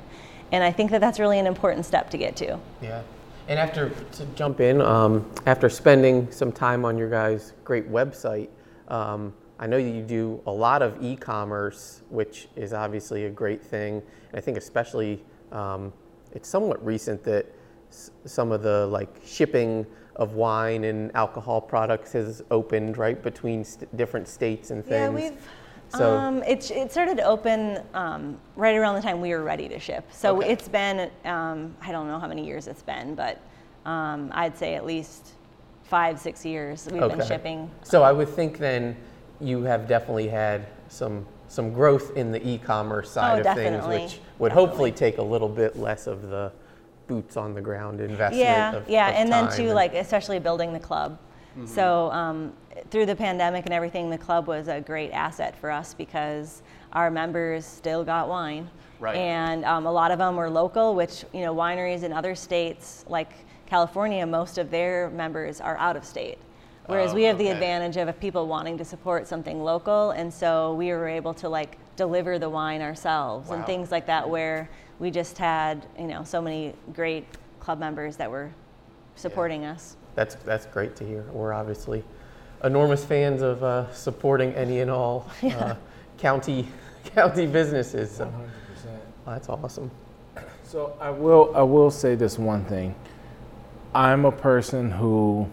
And 0.51 0.63
I 0.63 0.71
think 0.71 0.91
that 0.91 1.01
that's 1.01 1.17
really 1.17 1.39
an 1.39 1.47
important 1.47 1.87
step 1.87 2.11
to 2.11 2.19
get 2.19 2.35
to. 2.35 2.59
Yeah. 2.79 3.01
And 3.47 3.59
after, 3.59 3.89
to 3.89 4.25
jump 4.35 4.61
in, 4.61 4.81
um, 4.81 5.29
after 5.45 5.69
spending 5.69 6.31
some 6.31 6.51
time 6.51 6.85
on 6.85 6.97
your 6.97 7.09
guys' 7.09 7.53
great 7.63 7.89
website, 7.91 8.49
um, 8.87 9.33
I 9.59 9.67
know 9.67 9.77
that 9.77 9.89
you 9.89 10.01
do 10.01 10.41
a 10.47 10.51
lot 10.51 10.81
of 10.81 11.03
e 11.03 11.15
commerce, 11.15 12.01
which 12.09 12.47
is 12.55 12.73
obviously 12.73 13.25
a 13.25 13.29
great 13.29 13.63
thing. 13.63 13.95
And 14.29 14.37
I 14.37 14.41
think, 14.41 14.57
especially, 14.57 15.23
um, 15.51 15.91
it's 16.33 16.47
somewhat 16.47 16.83
recent 16.85 17.23
that 17.25 17.45
s- 17.89 18.11
some 18.25 18.51
of 18.51 18.63
the 18.63 18.87
like 18.87 19.09
shipping 19.25 19.85
of 20.15 20.33
wine 20.33 20.83
and 20.85 21.13
alcohol 21.15 21.61
products 21.61 22.11
has 22.13 22.41
opened 22.51 22.97
right 22.97 23.21
between 23.21 23.63
st- 23.63 23.95
different 23.97 24.27
states 24.27 24.71
and 24.71 24.83
things. 24.83 24.91
Yeah, 24.93 25.09
we've. 25.31 25.47
So 25.97 26.17
um, 26.17 26.43
it, 26.43 26.71
it 26.71 26.91
started 26.91 27.17
to 27.17 27.23
open 27.23 27.79
um, 27.93 28.37
right 28.55 28.75
around 28.75 28.95
the 28.95 29.01
time 29.01 29.19
we 29.19 29.31
were 29.31 29.43
ready 29.43 29.67
to 29.69 29.79
ship. 29.79 30.07
So 30.11 30.37
okay. 30.37 30.51
it's 30.51 30.67
been 30.67 31.11
um, 31.25 31.75
I 31.81 31.91
don't 31.91 32.07
know 32.07 32.19
how 32.19 32.27
many 32.27 32.45
years 32.45 32.67
it's 32.67 32.81
been, 32.81 33.15
but 33.15 33.41
um, 33.85 34.31
I'd 34.33 34.57
say 34.57 34.75
at 34.75 34.85
least 34.85 35.31
five 35.83 36.19
six 36.19 36.45
years 36.45 36.87
we've 36.91 37.01
okay. 37.01 37.15
been 37.15 37.27
shipping. 37.27 37.71
So 37.83 38.03
I 38.03 38.11
would 38.11 38.29
think 38.29 38.57
then 38.57 38.95
you 39.41 39.63
have 39.63 39.87
definitely 39.87 40.29
had 40.29 40.67
some 40.87 41.25
some 41.47 41.73
growth 41.73 42.15
in 42.15 42.31
the 42.31 42.47
e-commerce 42.47 43.11
side 43.11 43.45
oh, 43.45 43.49
of 43.49 43.57
things, 43.57 43.85
which 43.85 44.19
would 44.39 44.49
definitely. 44.49 44.49
hopefully 44.49 44.91
take 44.91 45.17
a 45.17 45.21
little 45.21 45.49
bit 45.49 45.77
less 45.77 46.07
of 46.07 46.29
the 46.29 46.53
boots 47.07 47.35
on 47.35 47.53
the 47.53 47.59
ground 47.59 47.99
investment. 47.99 48.41
Yeah, 48.41 48.75
of, 48.75 48.89
yeah, 48.89 49.09
of 49.09 49.15
and 49.15 49.31
then 49.31 49.51
too, 49.51 49.63
and 49.65 49.73
like 49.73 49.93
especially 49.93 50.39
building 50.39 50.71
the 50.71 50.79
club. 50.79 51.19
Mm-hmm. 51.51 51.65
So 51.65 52.11
um, 52.11 52.53
through 52.89 53.05
the 53.05 53.15
pandemic 53.15 53.65
and 53.65 53.73
everything, 53.73 54.09
the 54.09 54.17
club 54.17 54.47
was 54.47 54.67
a 54.67 54.79
great 54.81 55.11
asset 55.11 55.55
for 55.59 55.69
us 55.69 55.93
because 55.93 56.61
our 56.93 57.11
members 57.11 57.65
still 57.65 58.03
got 58.03 58.29
wine, 58.29 58.69
right. 58.99 59.15
and 59.15 59.65
um, 59.65 59.85
a 59.85 59.91
lot 59.91 60.11
of 60.11 60.19
them 60.19 60.35
were 60.35 60.49
local, 60.49 60.95
which 60.95 61.25
you 61.33 61.41
know 61.41 61.53
wineries 61.53 62.03
in 62.03 62.13
other 62.13 62.35
states 62.35 63.05
like 63.07 63.31
California, 63.65 64.25
most 64.25 64.57
of 64.57 64.69
their 64.69 65.09
members 65.11 65.61
are 65.61 65.77
out 65.77 65.95
of 65.95 66.05
state. 66.05 66.37
Whereas 66.87 67.11
oh, 67.11 67.15
we 67.15 67.23
have 67.23 67.35
okay. 67.35 67.45
the 67.45 67.51
advantage 67.51 67.95
of 67.95 68.19
people 68.19 68.47
wanting 68.47 68.77
to 68.77 68.85
support 68.85 69.27
something 69.27 69.63
local, 69.63 70.11
and 70.11 70.33
so 70.33 70.73
we 70.73 70.89
were 70.89 71.07
able 71.07 71.33
to 71.35 71.47
like 71.47 71.77
deliver 71.95 72.39
the 72.39 72.49
wine 72.49 72.81
ourselves 72.81 73.49
wow. 73.49 73.55
and 73.55 73.65
things 73.65 73.91
like 73.91 74.05
that, 74.07 74.29
where 74.29 74.69
we 74.99 75.11
just 75.11 75.37
had 75.37 75.85
you 75.97 76.07
know 76.07 76.23
so 76.23 76.41
many 76.41 76.73
great 76.93 77.25
club 77.59 77.79
members 77.79 78.17
that 78.17 78.29
were 78.29 78.51
supporting 79.15 79.63
yeah. 79.63 79.73
us. 79.73 79.95
That's 80.15 80.35
that's 80.35 80.65
great 80.67 80.95
to 80.97 81.05
hear. 81.05 81.23
We're 81.31 81.53
obviously 81.53 82.03
enormous 82.63 83.03
fans 83.03 83.41
of 83.41 83.63
uh, 83.63 83.91
supporting 83.93 84.53
any 84.53 84.79
and 84.81 84.91
all 84.91 85.29
yeah. 85.41 85.57
uh, 85.57 85.75
county 86.17 86.67
county 87.15 87.47
businesses. 87.47 88.11
So. 88.11 88.25
100%. 88.25 88.31
that's 89.25 89.49
awesome. 89.49 89.89
So 90.63 90.95
I 91.01 91.09
will 91.09 91.51
I 91.55 91.61
will 91.63 91.91
say 91.91 92.15
this 92.15 92.37
one 92.39 92.63
thing. 92.65 92.95
I'm 93.93 94.25
a 94.25 94.31
person 94.31 94.89
who 94.91 95.49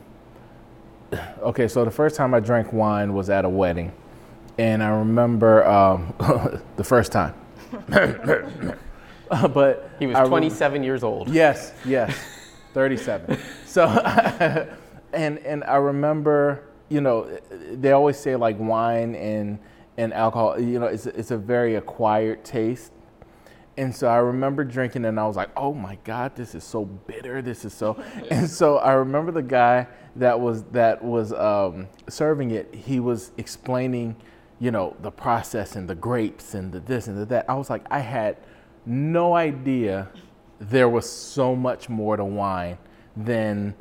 okay, 1.43 1.69
so 1.69 1.85
the 1.85 1.91
first 1.91 2.17
time 2.17 2.35
I 2.35 2.41
drank 2.41 2.73
wine 2.73 3.15
was 3.15 3.31
at 3.31 3.45
a 3.45 3.49
wedding. 3.49 3.93
and 4.59 4.83
I 4.83 4.89
remember 4.89 5.67
um, 5.67 6.13
the 6.77 6.85
first 6.85 7.13
time. 7.13 7.35
but 9.29 9.91
He 9.99 10.07
was 10.07 10.17
I 10.17 10.27
27 10.27 10.83
years 10.83 11.03
old. 11.03 11.29
Yes, 11.29 11.73
yes, 11.85 12.17
37. 12.79 13.37
so, 13.67 13.87
and 15.13 15.39
and 15.39 15.65
I 15.65 15.77
remember, 15.77 16.63
you 16.89 17.01
know, 17.01 17.29
they 17.73 17.91
always 17.91 18.17
say 18.17 18.37
like 18.37 18.57
wine 18.57 19.17
and 19.17 19.59
and 19.97 20.15
alcohol, 20.15 20.61
you 20.61 20.79
know, 20.79 20.87
it's 20.87 21.07
it's 21.07 21.33
a 21.33 21.37
very 21.37 21.75
acquired 21.75 22.45
taste. 22.45 22.93
And 23.77 23.95
so 23.95 24.07
I 24.07 24.19
remember 24.19 24.63
drinking, 24.63 25.07
and 25.07 25.19
I 25.19 25.27
was 25.27 25.35
like, 25.35 25.51
"Oh 25.57 25.75
my 25.75 25.99
God, 26.05 26.37
this 26.37 26.55
is 26.55 26.63
so 26.63 26.85
bitter. 26.85 27.43
This 27.43 27.65
is 27.65 27.75
so." 27.75 28.01
And 28.31 28.49
so 28.49 28.79
I 28.79 28.93
remember 28.93 29.33
the 29.33 29.43
guy 29.43 29.89
that 30.15 30.39
was 30.39 30.63
that 30.71 31.03
was 31.03 31.33
um, 31.33 31.89
serving 32.09 32.53
it. 32.53 32.73
He 32.73 33.01
was 33.01 33.33
explaining, 33.39 34.15
you 34.61 34.71
know, 34.71 34.97
the 35.03 35.11
process 35.11 35.75
and 35.75 35.91
the 35.91 35.97
grapes 35.97 36.55
and 36.55 36.71
the 36.71 36.79
this 36.79 37.09
and 37.09 37.19
the 37.19 37.25
that. 37.27 37.51
I 37.51 37.55
was 37.55 37.71
like, 37.71 37.85
I 37.91 37.99
had 37.99 38.37
no 38.87 39.35
idea 39.35 40.09
there 40.61 40.89
was 40.89 41.11
so 41.11 41.55
much 41.55 41.89
more 41.89 42.17
to 42.17 42.25
wine 42.25 42.79
than. 43.17 43.75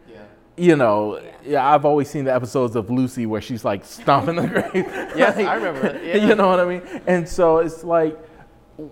You 0.59 0.75
know, 0.75 1.21
yeah, 1.45 1.71
I've 1.71 1.85
always 1.85 2.09
seen 2.09 2.25
the 2.25 2.33
episodes 2.33 2.75
of 2.75 2.89
Lucy 2.89 3.27
where 3.27 3.41
she's 3.41 3.63
like 3.63 3.85
stomping 3.85 4.37
the 4.37 4.47
grape. 4.71 4.87
Yes, 5.15 5.37
I 5.37 5.53
remember 5.53 6.01
yeah. 6.03 6.15
You 6.17 6.33
know 6.33 6.47
what 6.47 6.59
I 6.59 6.65
mean? 6.65 6.81
And 7.05 7.29
so 7.29 7.59
it's 7.59 7.83
like, 7.83 8.17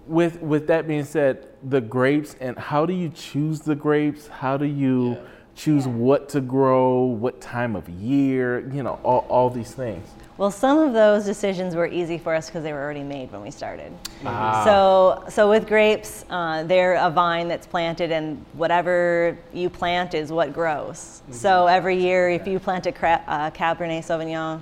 with 0.05 0.39
with 0.43 0.67
that 0.67 0.87
being 0.87 1.05
said, 1.05 1.47
the 1.63 1.81
grapes 1.81 2.35
and 2.39 2.55
how 2.55 2.85
do 2.85 2.93
you 2.93 3.09
choose 3.09 3.61
the 3.61 3.73
grapes? 3.73 4.27
How 4.27 4.57
do 4.57 4.65
you 4.65 5.17
choose 5.55 5.87
what 5.87 6.29
to 6.29 6.41
grow? 6.41 7.03
What 7.03 7.41
time 7.41 7.75
of 7.75 7.87
year? 7.89 8.59
You 8.69 8.83
know, 8.83 8.99
all, 9.03 9.25
all 9.29 9.49
these 9.49 9.71
things. 9.71 10.07
Well, 10.37 10.51
some 10.51 10.77
of 10.79 10.91
those 10.91 11.23
decisions 11.23 11.75
were 11.75 11.87
easy 11.87 12.17
for 12.17 12.35
us 12.35 12.47
because 12.47 12.61
they 12.63 12.73
were 12.73 12.81
already 12.81 13.03
made 13.03 13.31
when 13.31 13.41
we 13.41 13.51
started. 13.51 13.93
So, 14.21 15.23
so 15.29 15.49
with 15.49 15.65
grapes, 15.65 16.25
uh, 16.29 16.63
they're 16.63 16.95
a 16.95 17.09
vine 17.09 17.47
that's 17.47 17.65
planted, 17.65 18.11
and 18.11 18.43
whatever 18.53 19.37
you 19.53 19.69
plant 19.69 20.13
is 20.13 20.33
what 20.33 20.51
grows. 20.51 21.21
So 21.31 21.67
every 21.67 21.95
year, 21.95 22.29
if 22.29 22.45
you 22.47 22.59
plant 22.59 22.85
a 22.85 22.91
cra- 22.91 23.23
uh, 23.27 23.51
Cabernet 23.51 24.03
Sauvignon 24.03 24.61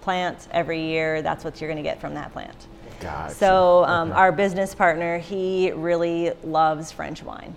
plant 0.00 0.48
every 0.52 0.80
year, 0.80 1.20
that's 1.20 1.44
what 1.44 1.60
you're 1.60 1.68
going 1.68 1.82
to 1.82 1.88
get 1.88 2.00
from 2.00 2.14
that 2.14 2.32
plant. 2.32 2.66
Gotcha. 3.00 3.34
So 3.34 3.84
um, 3.84 4.12
our 4.12 4.32
business 4.32 4.74
partner, 4.74 5.18
he 5.18 5.70
really 5.72 6.32
loves 6.44 6.92
French 6.92 7.22
wine. 7.22 7.54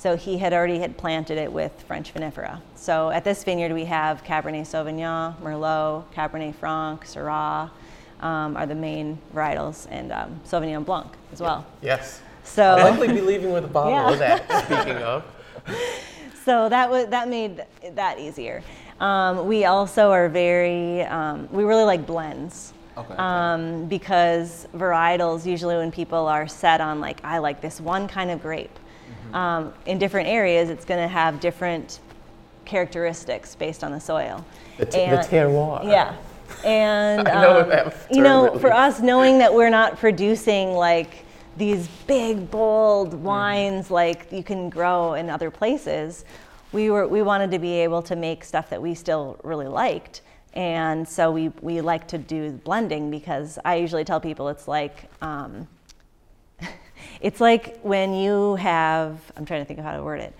So 0.00 0.16
he 0.16 0.38
had 0.38 0.54
already 0.54 0.78
had 0.78 0.96
planted 0.96 1.36
it 1.36 1.52
with 1.52 1.72
French 1.86 2.14
vinifera. 2.14 2.62
So 2.74 3.10
at 3.10 3.22
this 3.22 3.44
vineyard 3.44 3.74
we 3.74 3.84
have 3.84 4.24
Cabernet 4.24 4.62
Sauvignon, 4.62 5.38
Merlot, 5.42 6.04
Cabernet 6.14 6.54
Franc, 6.54 7.04
Syrah 7.04 7.68
um, 8.20 8.56
are 8.56 8.64
the 8.64 8.74
main 8.74 9.18
varietals, 9.34 9.86
and 9.90 10.10
um, 10.10 10.40
Sauvignon 10.46 10.86
Blanc 10.86 11.12
as 11.34 11.42
well. 11.42 11.66
Yes. 11.82 12.22
So 12.44 12.62
I'll 12.62 12.92
likely 12.92 13.08
be 13.08 13.20
leaving 13.20 13.52
with 13.52 13.66
a 13.66 13.68
bottle 13.68 13.92
Yeah. 13.92 14.10
of 14.10 14.18
that, 14.20 14.64
speaking 14.64 15.02
of. 15.02 15.22
so 16.46 16.70
that 16.70 16.88
was 16.88 17.08
that 17.08 17.28
made 17.28 17.66
that 17.94 18.18
easier. 18.18 18.62
Um, 19.00 19.46
we 19.46 19.66
also 19.66 20.12
are 20.12 20.30
very 20.30 21.02
um, 21.02 21.46
we 21.52 21.62
really 21.62 21.84
like 21.84 22.06
blends. 22.06 22.72
Okay. 22.96 23.14
Um, 23.18 23.84
because 23.84 24.66
varietals 24.74 25.44
usually 25.44 25.76
when 25.76 25.92
people 25.92 26.26
are 26.26 26.48
set 26.48 26.80
on 26.80 27.00
like 27.00 27.22
I 27.22 27.36
like 27.36 27.60
this 27.60 27.82
one 27.82 28.08
kind 28.08 28.30
of 28.30 28.40
grape. 28.40 28.78
Um, 29.34 29.72
in 29.86 29.98
different 29.98 30.28
areas 30.28 30.70
it's 30.70 30.84
going 30.84 31.00
to 31.00 31.08
have 31.08 31.40
different 31.40 32.00
characteristics 32.64 33.54
based 33.54 33.82
on 33.82 33.92
the 33.92 34.00
soil. 34.00 34.44
The, 34.78 34.86
t- 34.86 35.10
the 35.10 35.16
terroir. 35.16 35.84
Yeah. 35.84 36.16
And 36.64 37.24
know 37.24 37.84
um, 37.86 37.92
you 38.10 38.22
know, 38.22 38.58
for 38.58 38.72
us, 38.72 39.00
knowing 39.00 39.38
that 39.38 39.52
we're 39.52 39.70
not 39.70 39.98
producing 39.98 40.72
like 40.72 41.24
these 41.56 41.88
big, 42.06 42.50
bold 42.50 43.10
Mm-hmm. 43.10 43.22
wines 43.24 43.90
like 43.90 44.30
you 44.32 44.42
can 44.42 44.70
grow 44.70 45.14
in 45.14 45.28
other 45.30 45.50
places, 45.50 46.24
we 46.72 46.90
were 46.90 47.06
we 47.08 47.22
wanted 47.22 47.50
to 47.50 47.58
be 47.58 47.72
able 47.72 48.02
to 48.02 48.16
make 48.16 48.44
stuff 48.44 48.70
that 48.70 48.80
we 48.80 48.94
still 48.94 49.38
really 49.42 49.68
liked. 49.68 50.22
And 50.54 51.08
so 51.08 51.30
we, 51.30 51.48
we 51.60 51.80
like 51.80 52.08
to 52.08 52.18
do 52.18 52.50
blending 52.52 53.10
because 53.10 53.58
I 53.64 53.76
usually 53.76 54.04
tell 54.04 54.20
people 54.20 54.48
it's 54.48 54.66
like 54.66 55.04
um, 55.22 55.68
it's 57.20 57.40
like 57.40 57.80
when 57.82 58.14
you 58.14 58.56
have 58.56 59.18
I'm 59.36 59.44
trying 59.44 59.62
to 59.62 59.64
think 59.64 59.78
of 59.78 59.84
how 59.84 59.96
to 59.96 60.02
word 60.02 60.20
it 60.20 60.34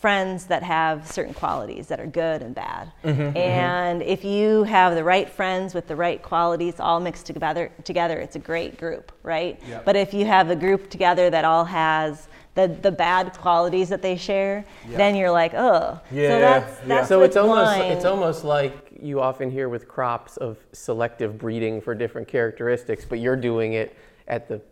friends 0.00 0.46
that 0.46 0.62
have 0.62 1.06
certain 1.06 1.34
qualities 1.34 1.86
that 1.88 2.00
are 2.00 2.06
good 2.06 2.40
and 2.40 2.54
bad. 2.54 2.90
Mm-hmm, 3.04 3.20
mm-hmm. 3.20 3.36
and 3.36 4.02
if 4.02 4.24
you 4.24 4.64
have 4.64 4.94
the 4.94 5.04
right 5.04 5.28
friends 5.28 5.74
with 5.74 5.86
the 5.88 5.96
right 5.96 6.22
qualities 6.22 6.80
all 6.80 7.00
mixed 7.00 7.26
together 7.26 7.70
together, 7.84 8.18
it's 8.18 8.34
a 8.34 8.38
great 8.38 8.78
group, 8.78 9.12
right? 9.22 9.60
Yep. 9.68 9.84
But 9.84 9.96
if 9.96 10.14
you 10.14 10.24
have 10.24 10.48
a 10.48 10.56
group 10.56 10.88
together 10.88 11.28
that 11.28 11.44
all 11.44 11.66
has 11.66 12.28
the, 12.54 12.68
the 12.68 12.90
bad 12.90 13.34
qualities 13.34 13.90
that 13.90 14.00
they 14.00 14.16
share, 14.16 14.64
then 14.88 15.14
you're 15.14 15.30
like, 15.30 15.52
oh. 15.54 16.00
Yeah, 16.10 16.30
so 16.30 16.40
that's, 16.40 16.80
yeah. 16.80 16.86
that's 16.88 17.08
So 17.08 17.22
it's 17.22 17.36
almost 17.36 17.78
wine. 17.78 17.92
it's 17.92 18.04
almost 18.06 18.42
like 18.42 18.98
you 19.00 19.20
often 19.20 19.50
hear 19.50 19.68
with 19.68 19.86
crops 19.86 20.38
of 20.38 20.56
selective 20.72 21.38
breeding 21.38 21.80
for 21.80 21.94
different 21.94 22.26
characteristics, 22.26 23.04
but 23.04 23.18
you're 23.18 23.36
doing 23.36 23.74
it 23.74 23.96
at 24.28 24.48
the 24.48 24.62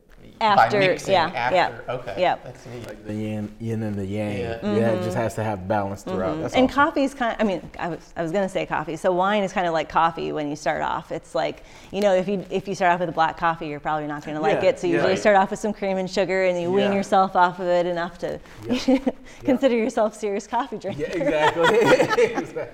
After- 0.40 0.78
by 0.78 0.87
mixing 0.87 1.14
yeah, 1.14 1.32
after. 1.34 1.56
yeah, 1.56 1.94
Okay. 1.94 2.14
yeah. 2.18 2.37
That's 2.44 2.64
neat. 2.66 2.87
Like 2.87 3.04
the 3.04 3.14
yin, 3.14 3.54
yin 3.58 3.82
and 3.82 3.96
the 3.96 4.06
yang. 4.06 4.38
Yeah. 4.38 4.58
Yeah, 4.62 4.90
it 4.90 4.96
just 4.98 5.08
mm-hmm. 5.10 5.16
has 5.18 5.34
to 5.34 5.44
have 5.44 5.66
balance 5.66 6.02
mm-hmm. 6.02 6.10
throughout. 6.10 6.40
That's 6.40 6.54
and 6.54 6.64
awesome. 6.64 6.75
coffee's 6.75 7.14
kind 7.14 7.37
I 7.40 7.44
mean, 7.44 7.68
I 7.78 7.88
was, 7.88 8.12
I 8.16 8.22
was 8.22 8.30
going 8.30 8.44
to 8.44 8.48
say 8.48 8.64
coffee. 8.64 8.96
So 8.96 9.12
wine 9.12 9.42
is 9.42 9.52
kind 9.52 9.66
of 9.66 9.72
like 9.72 9.88
coffee 9.88 10.32
when 10.32 10.48
you 10.48 10.56
start 10.56 10.82
off. 10.82 11.10
It's 11.10 11.34
like, 11.34 11.64
you 11.90 12.00
know, 12.00 12.14
if 12.14 12.28
you 12.28 12.44
if 12.50 12.68
you 12.68 12.75
start 12.75 12.92
off 12.92 13.00
with 13.00 13.08
a 13.08 13.12
black 13.12 13.37
coffee, 13.37 13.66
you're 13.66 13.80
probably 13.80 14.06
not 14.06 14.25
going 14.25 14.37
to 14.37 14.40
like 14.40 14.62
Yeah, 14.62 14.70
it. 14.70 14.78
So 14.78 14.87
you 14.87 14.92
yeah. 14.92 14.98
usually 14.98 15.12
Right. 15.14 15.20
start 15.20 15.37
off 15.37 15.50
with 15.50 15.58
some 15.58 15.72
cream 15.72 15.96
and 15.98 16.08
sugar 16.08 16.44
and 16.44 16.60
you 16.60 16.70
wean 16.70 16.92
yourself 16.92 17.34
off 17.34 17.58
of 17.58 17.66
it 17.66 17.87
enough 17.87 18.18
to 18.18 18.38
consider 19.40 19.76
yourself 19.76 20.14
serious 20.14 20.46
coffee 20.46 20.78
drinker. 20.78 21.00
Yeah, 21.00 21.08
exactly. 21.08 21.78
Exactly. 22.38 22.64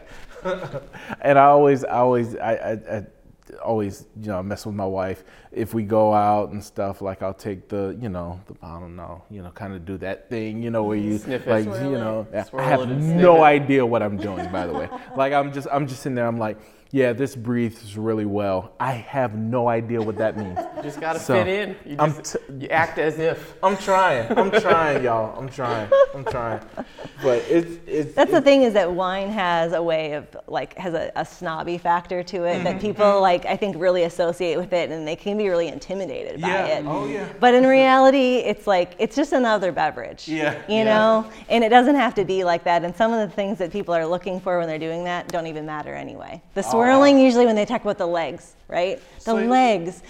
and 1.23 1.39
I 1.39 1.45
always, 1.47 1.85
I 1.85 1.99
always, 1.99 2.37
I, 2.37 2.53
I, 2.53 2.97
I 2.97 3.07
always, 3.63 4.07
you 4.21 4.29
know, 4.29 4.43
mess 4.43 4.67
with 4.67 4.75
my 4.75 4.87
wife. 4.87 5.25
If 5.53 5.75
we 5.75 5.83
go 5.83 6.13
out 6.13 6.51
and 6.51 6.63
stuff, 6.63 7.01
like 7.01 7.23
I'll 7.23 7.35
take 7.35 7.69
the, 7.69 7.97
you 8.01 8.09
know, 8.09 8.41
the, 8.47 8.55
I 8.63 8.79
don't 8.81 8.97
know, 8.97 9.23
you 9.31 9.43
know, 9.43 9.51
kind 9.51 9.75
of 9.75 9.85
do 9.85 9.97
that 9.99 10.29
thing, 10.31 10.63
you 10.63 10.71
know, 10.71 10.85
where 10.85 10.97
you, 10.97 11.19
Sniff 11.19 11.47
like, 11.47 11.65
you 11.65 11.73
know, 11.73 12.27
I 12.33 12.63
have 12.63 12.81
it 12.81 12.89
and 12.89 13.03
sniff 13.03 13.17
no 13.17 13.43
idea 13.43 13.85
what 13.85 14.03
I'm 14.03 14.17
doing, 14.17 14.51
by 14.51 14.67
the 14.67 14.73
way. 14.73 14.89
Like 15.17 15.33
I'm 15.33 15.53
just, 15.53 15.69
I'm 15.71 15.87
just 15.87 16.03
sitting 16.03 16.17
there. 16.17 16.27
I'm 16.27 16.39
like, 16.39 16.59
yeah, 16.95 17.13
this 17.13 17.35
breathes 17.35 17.99
really 17.99 18.25
well. 18.25 18.73
I 18.79 18.93
have 18.93 19.35
no 19.35 19.67
idea 19.67 20.01
what 20.01 20.17
that 20.19 20.37
means. 20.37 20.57
You 20.77 20.83
just 20.85 21.01
got 21.01 21.15
to 21.15 21.19
So, 21.19 21.35
fit 21.35 21.49
in. 21.49 21.77
You, 21.85 21.97
just, 21.97 22.37
t- 22.37 22.55
you 22.61 22.69
act 22.69 22.99
as 23.01 23.19
if. 23.19 23.57
I'm 23.65 23.77
trying. 23.77 24.31
I'm 24.39 24.53
trying, 24.53 25.03
y'all. 25.03 25.37
I'm 25.37 25.49
trying. 25.49 25.91
I'm 26.15 26.25
trying. 26.25 26.61
But 27.21 27.39
it's, 27.49 27.81
it's. 27.89 28.15
That's 28.15 28.31
the 28.31 28.41
thing 28.41 28.63
is 28.63 28.75
that 28.75 28.93
wine 28.93 29.29
has 29.31 29.73
a 29.73 29.83
way 29.83 30.13
of 30.13 30.37
like 30.47 30.79
has 30.79 30.95
a, 30.95 31.11
a 31.17 31.25
snobby 31.25 31.79
factor 31.79 32.23
to 32.23 32.45
it 32.45 32.63
that 32.63 32.77
mm-hmm. 32.77 32.79
people 32.79 33.07
mm-hmm. 33.07 33.23
like 33.23 33.45
I 33.45 33.57
think 33.57 33.75
really 33.77 34.05
associate 34.05 34.57
with 34.57 34.73
it 34.73 34.91
and 34.91 35.09
they 35.09 35.17
can 35.17 35.37
be 35.37 35.49
really 35.49 35.67
intimidated 35.67 36.41
by 36.41 36.49
Yeah. 36.49 36.67
it. 36.79 36.85
Oh, 36.87 37.09
yeah. 37.09 37.29
But 37.41 37.55
in 37.55 37.67
reality, 37.67 38.37
it's 38.37 38.69
like 38.69 38.95
it's 39.01 39.17
just 39.17 39.33
another 39.33 39.73
beverage. 39.73 40.29
Yeah, 40.29 40.55
You 40.69 40.77
yeah. 40.77 40.85
know, 40.85 41.31
and 41.49 41.65
it 41.65 41.71
doesn't 41.71 41.97
have 41.97 42.15
to 42.15 42.25
be 42.25 42.45
like 42.45 42.63
that. 42.63 42.85
And 42.85 42.95
some 42.95 43.13
of 43.13 43.29
the 43.29 43.35
things 43.35 43.59
that 43.59 43.73
people 43.73 43.95
are 43.95 44.07
looking 44.07 44.39
for 44.39 44.59
when 44.59 44.69
they're 44.69 44.79
doing 44.79 45.03
that 45.05 45.27
don't 45.27 45.49
even 45.49 45.67
matter 45.67 45.93
anyway. 45.93 46.41
The 46.55 46.65
oh, 46.65 46.71
swirling 46.85 47.19
usually 47.19 47.47
when 47.47 47.57
they 47.57 47.65
talk 47.65 47.83
about 47.83 47.99
the 47.99 48.07
legs, 48.07 48.55
right? 48.69 48.99
The 49.25 49.33
Oh. 49.33 49.39
So- 49.39 49.47
legs. 49.47 50.03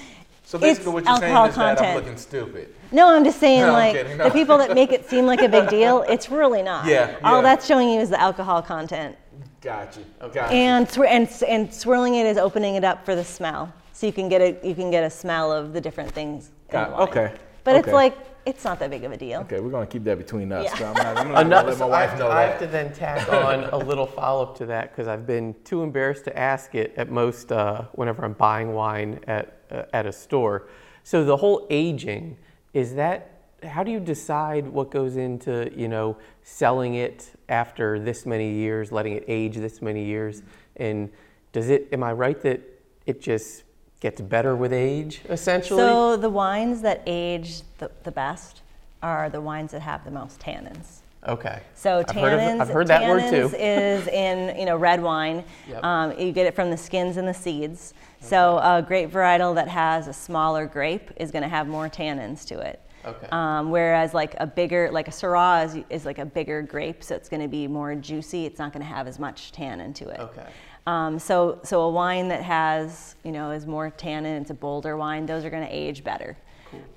So 0.47 0.59
It's 0.59 0.63
basically, 0.79 0.93
what 0.93 1.05
you're 1.07 1.17
saying 1.17 1.33
is 1.49 1.55
that 1.57 1.59
I'm 1.69 1.77
content. 1.77 1.97
looking 1.97 2.17
stupid. 2.19 2.69
No, 2.93 3.09
I'm 3.09 3.25
just 3.25 3.41
saying, 3.41 3.63
No, 3.63 3.73
like 3.73 3.95
kidding, 3.95 4.19
no. 4.19 4.25
the 4.25 4.31
people 4.31 4.59
that 4.59 4.75
make 4.75 4.93
it 4.93 5.09
seem 5.09 5.25
like 5.27 5.41
a 5.41 5.49
big 5.49 5.69
deal, 5.71 6.03
it's 6.09 6.31
really 6.31 6.63
not. 6.63 6.85
Yeah, 6.85 7.17
All 7.25 7.37
yeah. 7.37 7.43
that's 7.43 7.67
showing 7.67 7.89
you 7.89 7.99
is 8.01 8.11
the 8.11 8.21
alcohol 8.21 8.61
content, 8.63 9.17
Got 9.63 9.97
you. 9.97 10.05
Oh, 10.21 10.29
Got 10.29 10.53
and 10.53 10.87
swir- 10.87 11.09
and 11.09 11.27
and 11.49 11.73
swirling 11.73 12.17
it 12.17 12.27
is 12.27 12.37
opening 12.37 12.75
it 12.75 12.85
up 12.85 13.05
for 13.07 13.15
the 13.17 13.25
smell, 13.25 13.73
so 13.95 14.07
you 14.07 14.13
can 14.13 14.29
get 14.29 14.43
a 14.43 14.55
you 14.63 14.75
can 14.75 14.91
get 14.91 15.03
a 15.03 15.09
smell 15.11 15.51
of 15.51 15.73
the 15.73 15.81
different 15.81 16.13
things. 16.13 16.51
in 16.69 16.73
Got- 16.73 16.93
okay, 17.09 17.33
But 17.65 17.77
it's 17.77 17.89
like 17.89 18.15
it's 18.47 18.65
not 18.65 18.79
that 18.79 18.91
big 18.91 19.05
of 19.05 19.13
a 19.13 19.17
deal. 19.17 19.41
Okay, 19.41 19.61
we're 19.61 19.71
gonna 19.71 19.87
keep 19.87 20.05
that 20.05 20.19
between 20.19 20.53
us. 20.53 20.65
Yeah. 20.65 20.77
so 20.77 20.87
I'm 20.87 20.95
not, 20.95 21.37
I'm 21.37 21.49
not 21.49 21.67
gonna 21.67 21.67
let 21.67 21.67
my 21.67 21.75
so 21.75 21.89
wife 21.89 22.11
have 22.11 22.19
know 22.19 22.29
to, 22.29 22.35
I 22.35 22.43
have 22.43 22.59
to 22.61 22.67
then 22.67 22.93
tack 22.93 23.29
on 23.33 23.65
a 23.65 23.77
little 23.77 24.07
follow 24.07 24.43
up 24.43 24.57
to 24.59 24.67
that 24.67 24.91
because 24.91 25.09
I've 25.09 25.27
been 25.27 25.55
too 25.65 25.83
embarrassed 25.83 26.25
to 26.25 26.39
ask 26.39 26.75
it 26.75 26.95
at 26.97 27.11
most 27.11 27.53
uh, 27.53 27.85
whenever 27.93 28.25
I'm 28.25 28.35
buying 28.35 28.75
wine 28.75 29.21
at, 29.27 29.59
uh, 29.71 29.85
at 29.93 30.07
a 30.07 30.13
store. 30.13 30.69
So 31.03 31.25
the 31.25 31.37
whole 31.37 31.67
aging, 31.71 32.37
is 32.75 32.95
that, 32.97 33.31
how 33.63 33.83
do 33.83 33.91
you 33.91 34.01
decide 34.01 34.67
what 34.67 34.91
goes 34.91 35.17
into, 35.17 35.71
you 35.75 35.89
know, 35.89 36.19
selling 36.43 36.95
it 36.95 37.31
after 37.49 37.99
this 37.99 38.27
many 38.27 38.53
years, 38.53 38.93
letting 38.93 39.15
it 39.15 39.25
age 39.29 39.57
this 39.57 39.81
many 39.81 40.05
years? 40.05 40.43
And 40.77 41.11
does 41.53 41.71
it, 41.71 41.89
am 41.93 42.03
I 42.03 42.13
right 42.13 42.41
that 42.43 42.61
it 43.07 43.23
just 43.23 43.63
gets 44.05 44.21
better 44.21 44.55
with 44.55 44.71
age, 44.71 45.23
essentially? 45.31 45.81
So 45.81 46.19
the 46.19 46.29
wines 46.29 46.83
that 46.83 47.03
age 47.07 47.63
the, 47.79 47.91
the 48.03 48.13
best 48.13 48.61
are 49.03 49.31
the 49.31 49.41
wines 49.41 49.73
that 49.73 49.81
have 49.81 50.05
the 50.05 50.11
most 50.11 50.39
tannins. 50.39 50.99
Okay. 51.27 51.63
So 51.75 52.05
I've 52.07 52.15
heard 52.15 52.35
of- 52.35 52.39
tannins, 52.39 52.61
I've 52.61 52.69
heard 52.69 52.87
that 52.89 53.09
word 53.09 53.23
tannins 53.23 53.51
too. 53.51 53.57
is 53.57 54.07
in 54.09 54.59
you 54.59 54.67
know 54.67 54.77
red 54.77 55.03
wine. 55.03 55.43
Yep. 55.71 55.83
Um, 55.83 56.19
you 56.19 56.33
get 56.33 56.47
it 56.47 56.55
from 56.55 56.71
the 56.71 56.77
skins 56.77 57.17
and 57.17 57.27
the 57.27 57.33
seeds. 57.33 57.95
So 58.21 58.59
a 58.59 58.83
grape 58.87 59.11
varietal 59.11 59.55
that 59.55 59.69
has 59.69 60.07
a 60.07 60.13
smaller 60.13 60.67
grape 60.67 61.11
is 61.17 61.31
going 61.31 61.43
to 61.43 61.49
have 61.49 61.67
more 61.67 61.89
tannins 61.89 62.47
to 62.49 62.59
it. 62.59 62.81
Okay. 63.07 63.27
Um, 63.33 63.71
whereas 63.71 64.13
like 64.15 64.35
a 64.39 64.47
bigger, 64.47 64.91
like 64.91 65.09
a 65.09 65.11
Syrah 65.11 65.65
is, 65.65 65.85
is 65.91 66.07
like 66.07 66.19
a 66.19 66.25
bigger 66.25 66.63
grape, 66.63 67.03
so 67.03 67.15
it's 67.15 67.29
going 67.29 67.43
to 67.43 67.49
be 67.49 67.67
more 67.67 67.95
juicy. 67.95 68.47
It's 68.47 68.59
not 68.59 68.73
going 68.73 68.83
to 68.83 68.89
have 68.89 69.07
as 69.07 69.19
much 69.19 69.53
tannin 69.53 69.93
to 69.95 70.09
it. 70.09 70.21
Okay. 70.21 70.47
Um, 70.87 71.19
so, 71.19 71.61
so 71.63 71.83
a 71.83 71.91
wine 71.91 72.29
that 72.29 72.43
has, 72.43 73.17
you 73.25 73.33
know, 73.33 73.51
is 73.51 73.67
more 73.67 73.91
tannin, 73.91 74.43
it's 74.43 74.51
a 74.51 74.55
bolder 74.55 74.97
wine, 74.97 75.25
those 75.27 75.45
are 75.45 75.51
going 75.51 75.67
to 75.67 75.73
age 75.75 76.05
better. 76.05 76.37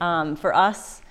Um, 0.01 0.35
for 0.35 0.53
us, 0.53 1.01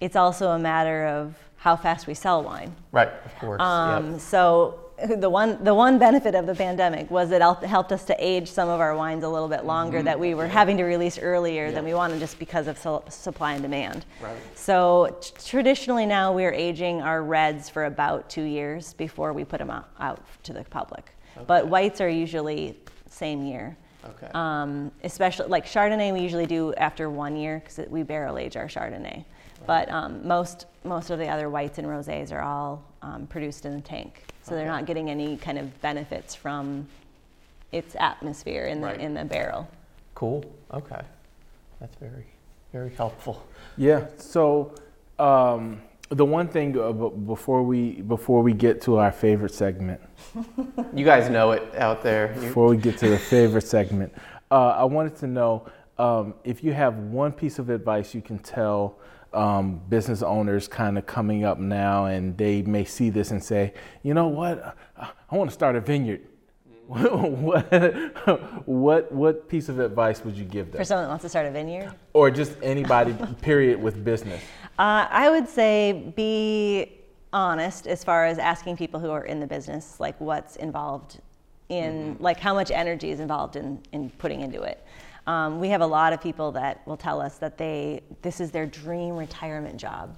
it's 0.00 0.16
also 0.16 0.50
a 0.50 0.58
matter 0.58 1.06
of 1.06 1.34
how 1.56 1.76
fast 1.76 2.06
we 2.06 2.14
sell 2.14 2.42
wine. 2.42 2.74
Right, 2.92 3.08
of 3.24 3.34
course. 3.38 3.60
Um, 3.60 4.12
yep. 4.12 4.20
So 4.20 4.78
the 5.16 5.30
one, 5.30 5.62
the 5.64 5.74
one 5.74 5.98
benefit 5.98 6.34
of 6.34 6.46
the 6.46 6.54
pandemic 6.54 7.10
was 7.10 7.30
it 7.32 7.40
helped 7.40 7.64
helped 7.64 7.90
us 7.92 8.04
to 8.04 8.16
age 8.18 8.48
some 8.48 8.68
of 8.68 8.80
our 8.80 8.94
wines 8.94 9.24
a 9.24 9.28
little 9.28 9.48
bit 9.48 9.64
longer 9.64 9.98
Mm-hmm. 9.98 10.04
that 10.04 10.20
we 10.20 10.34
were 10.34 10.46
having 10.46 10.76
to 10.76 10.84
release 10.84 11.18
earlier 11.18 11.72
than 11.72 11.84
we 11.84 11.94
wanted 11.94 12.20
just 12.20 12.38
because 12.38 12.66
of 12.68 12.78
su- 12.78 13.02
supply 13.08 13.54
and 13.54 13.62
demand. 13.62 14.04
Right. 14.20 14.36
So 14.54 15.16
t- 15.20 15.32
traditionally 15.44 16.06
now 16.06 16.32
we're 16.32 16.52
aging 16.52 17.00
our 17.00 17.22
reds 17.22 17.68
for 17.68 17.86
about 17.86 18.28
two 18.28 18.42
years 18.44 18.92
before 18.94 19.32
we 19.32 19.44
put 19.44 19.58
them 19.58 19.70
out, 19.70 19.88
out 19.98 20.20
to 20.44 20.52
the 20.52 20.62
public. 20.64 21.10
But 21.46 21.66
whites 21.66 22.00
are 22.00 22.08
usually 22.08 22.78
same 23.08 23.44
year. 23.44 23.76
Okay. 24.04 24.28
Um, 24.34 24.90
especially 25.04 25.46
like 25.48 25.64
Chardonnay, 25.64 26.12
we 26.12 26.20
usually 26.20 26.46
do 26.46 26.74
after 26.74 27.08
one 27.08 27.36
year 27.36 27.60
because 27.64 27.88
we 27.88 28.02
barrel 28.02 28.38
age 28.38 28.56
our 28.56 28.66
Chardonnay. 28.66 29.24
But 29.64 29.88
um, 29.92 30.26
most 30.26 30.66
most 30.82 31.10
of 31.10 31.20
the 31.20 31.28
other 31.28 31.48
whites 31.48 31.78
and 31.78 31.86
rosés 31.86 32.32
are 32.32 32.42
all 32.42 32.82
um, 33.00 33.28
produced 33.28 33.64
in 33.64 33.74
a 33.74 33.80
tank, 33.80 34.24
so 34.42 34.56
they're 34.56 34.66
not 34.66 34.86
getting 34.86 35.08
any 35.08 35.36
kind 35.36 35.56
of 35.56 35.80
benefits 35.80 36.34
from 36.34 36.88
its 37.70 37.94
atmosphere 38.00 38.66
in 38.66 38.80
the 38.80 38.88
Right. 38.88 39.00
in 39.00 39.14
the 39.14 39.24
barrel. 39.24 39.68
Cool. 40.16 40.44
Okay. 40.74 41.00
That's 41.78 41.94
very, 41.96 42.26
very 42.72 42.92
helpful. 42.94 43.46
Yeah. 43.76 44.06
So 44.18 44.74
um, 45.20 45.80
the 46.10 46.24
one 46.24 46.48
thing 46.48 46.78
uh, 46.78 46.92
b- 46.92 47.10
before 47.26 47.62
we 47.62 48.02
before 48.02 48.42
we 48.42 48.52
get 48.52 48.80
to 48.82 48.98
our 48.98 49.12
favorite 49.12 49.54
segment, 49.54 50.00
You 50.94 51.04
guys 51.04 51.28
know 51.30 51.52
it 51.52 51.74
out 51.76 52.02
there. 52.02 52.34
You- 52.34 52.40
before 52.42 52.68
we 52.68 52.76
get 52.76 52.98
to 52.98 53.08
the 53.08 53.18
favorite 53.18 53.66
segment, 53.66 54.12
uh, 54.50 54.70
I 54.76 54.84
wanted 54.84 55.16
to 55.16 55.26
know 55.26 55.66
um, 55.98 56.34
if 56.44 56.62
you 56.64 56.72
have 56.72 56.96
one 56.98 57.32
piece 57.32 57.58
of 57.58 57.70
advice 57.70 58.14
you 58.14 58.20
can 58.22 58.38
tell 58.38 58.98
um, 59.32 59.80
business 59.88 60.22
owners 60.22 60.68
kind 60.68 60.98
of 60.98 61.06
coming 61.06 61.44
up 61.44 61.58
now, 61.58 62.04
and 62.06 62.36
they 62.36 62.60
may 62.62 62.84
see 62.84 63.08
this 63.08 63.30
and 63.30 63.42
say, 63.42 63.72
you 64.02 64.12
know 64.12 64.28
what, 64.28 64.76
I, 64.98 65.08
I 65.30 65.36
want 65.36 65.48
to 65.50 65.54
start 65.54 65.76
a 65.76 65.80
vineyard. 65.80 66.20
what, 66.92 68.66
what 68.66 69.12
what 69.12 69.48
piece 69.48 69.68
of 69.70 69.78
advice 69.78 70.22
would 70.24 70.36
you 70.36 70.44
give 70.44 70.72
them, 70.72 70.78
For 70.78 70.84
someone 70.84 71.04
that 71.04 71.08
wants 71.10 71.22
to 71.22 71.28
start 71.28 71.46
a 71.46 71.50
vineyard, 71.50 71.94
or 72.12 72.30
just 72.30 72.52
anybody, 72.62 73.14
period, 73.40 73.80
with 73.80 74.04
business? 74.04 74.42
Uh, 74.82 75.06
I 75.08 75.30
would 75.30 75.48
say 75.48 76.12
be 76.16 76.98
honest 77.32 77.86
as 77.86 78.02
far 78.02 78.26
as 78.26 78.38
asking 78.38 78.76
people 78.76 78.98
who 78.98 79.10
are 79.12 79.24
in 79.24 79.38
the 79.38 79.46
business, 79.46 80.00
like 80.00 80.20
what's 80.20 80.56
involved 80.56 81.20
in, 81.68 82.16
like 82.18 82.40
how 82.40 82.52
much 82.52 82.72
energy 82.72 83.10
is 83.10 83.20
involved 83.20 83.54
in, 83.54 83.80
in 83.92 84.10
putting 84.10 84.40
into 84.40 84.62
it. 84.62 84.84
Um, 85.28 85.60
we 85.60 85.68
have 85.68 85.82
a 85.82 85.86
lot 85.86 86.12
of 86.12 86.20
people 86.20 86.50
that 86.52 86.84
will 86.84 86.96
tell 86.96 87.20
us 87.20 87.38
that 87.38 87.56
they 87.56 88.02
this 88.22 88.40
is 88.40 88.50
their 88.50 88.66
dream 88.66 89.16
retirement 89.16 89.76
job, 89.76 90.16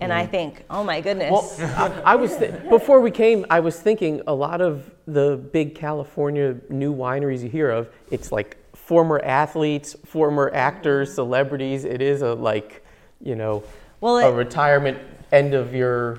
and 0.00 0.12
I 0.12 0.26
think, 0.26 0.64
oh 0.70 0.82
my 0.82 1.00
goodness, 1.00 1.30
Well, 1.30 2.02
I, 2.04 2.14
I 2.14 2.14
was 2.16 2.36
th- 2.36 2.68
before 2.68 3.00
we 3.00 3.12
came. 3.12 3.46
I 3.48 3.60
was 3.60 3.78
thinking 3.78 4.22
a 4.26 4.34
lot 4.34 4.60
of 4.60 4.92
the 5.06 5.36
big 5.52 5.76
California 5.76 6.56
new 6.68 6.92
wineries 6.92 7.44
you 7.44 7.48
hear 7.48 7.70
of. 7.70 7.88
It's 8.10 8.32
like 8.32 8.56
former 8.74 9.20
athletes, 9.20 9.94
former 10.04 10.50
actors, 10.52 11.14
celebrities. 11.14 11.84
It 11.84 12.02
is 12.02 12.22
a 12.22 12.34
like, 12.34 12.84
you 13.22 13.36
know, 13.36 13.62
Well, 14.04 14.18
a 14.18 14.30
retirement 14.30 14.98
end 15.32 15.54
of 15.54 15.74
your 15.74 16.18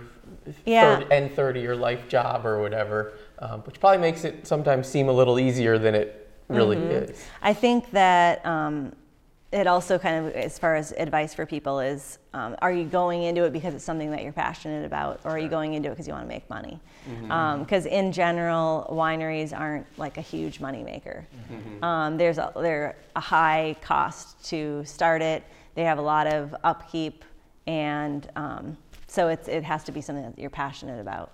Yeah. 0.65 0.97
third, 0.97 1.11
end 1.11 1.35
third 1.35 1.55
of 1.55 1.61
your 1.61 1.75
life 1.75 2.07
job 2.09 2.43
or 2.43 2.59
whatever, 2.59 3.13
um, 3.37 3.61
which 3.61 3.79
probably 3.79 3.99
makes 3.99 4.23
it 4.23 4.47
sometimes 4.47 4.87
seem 4.87 5.07
a 5.07 5.11
little 5.11 5.37
easier 5.39 5.77
than 5.77 5.93
it 5.93 6.27
really 6.47 6.77
Mm-hmm. 6.77 7.11
is. 7.11 7.23
I 7.43 7.53
think 7.53 7.91
that 7.91 8.43
um, 8.43 8.91
it 9.51 9.67
also 9.67 9.99
kind 9.99 10.25
of, 10.25 10.33
as 10.33 10.57
far 10.57 10.75
as 10.75 10.93
advice 10.93 11.35
for 11.35 11.45
people, 11.45 11.79
is 11.79 12.17
um, 12.33 12.55
are 12.59 12.71
you 12.71 12.85
going 12.85 13.21
into 13.21 13.43
it 13.43 13.53
because 13.53 13.75
it's 13.75 13.83
something 13.83 14.09
that 14.09 14.23
you're 14.23 14.33
passionate 14.33 14.83
about, 14.83 15.19
or 15.23 15.29
are 15.33 15.39
you 15.39 15.47
going 15.47 15.75
into 15.75 15.89
it 15.89 15.91
because 15.91 16.07
you 16.07 16.13
want 16.13 16.25
to 16.25 16.33
make 16.33 16.49
money? 16.49 16.79
Because 17.59 17.85
in 17.85 18.11
general, 18.11 18.87
wineries 18.91 19.55
aren't 19.55 19.85
like 19.99 20.17
a 20.17 20.21
huge 20.21 20.57
moneymaker. 20.57 21.25
Um, 21.83 22.17
there's 22.17 22.39
a, 22.39 22.51
they're 22.55 22.95
a 23.15 23.19
high 23.21 23.75
cost 23.81 24.43
to 24.45 24.83
start 24.85 25.21
it. 25.21 25.43
They 25.75 25.83
have 25.83 25.99
a 25.99 26.01
lot 26.01 26.25
of 26.25 26.55
upkeep, 26.63 27.23
and 27.67 28.29
um, 28.35 28.77
so 29.07 29.27
it's, 29.27 29.47
it 29.47 29.63
has 29.63 29.83
to 29.85 29.91
be 29.91 30.01
something 30.01 30.23
that 30.23 30.37
you're 30.37 30.49
passionate 30.49 30.99
about. 30.99 31.31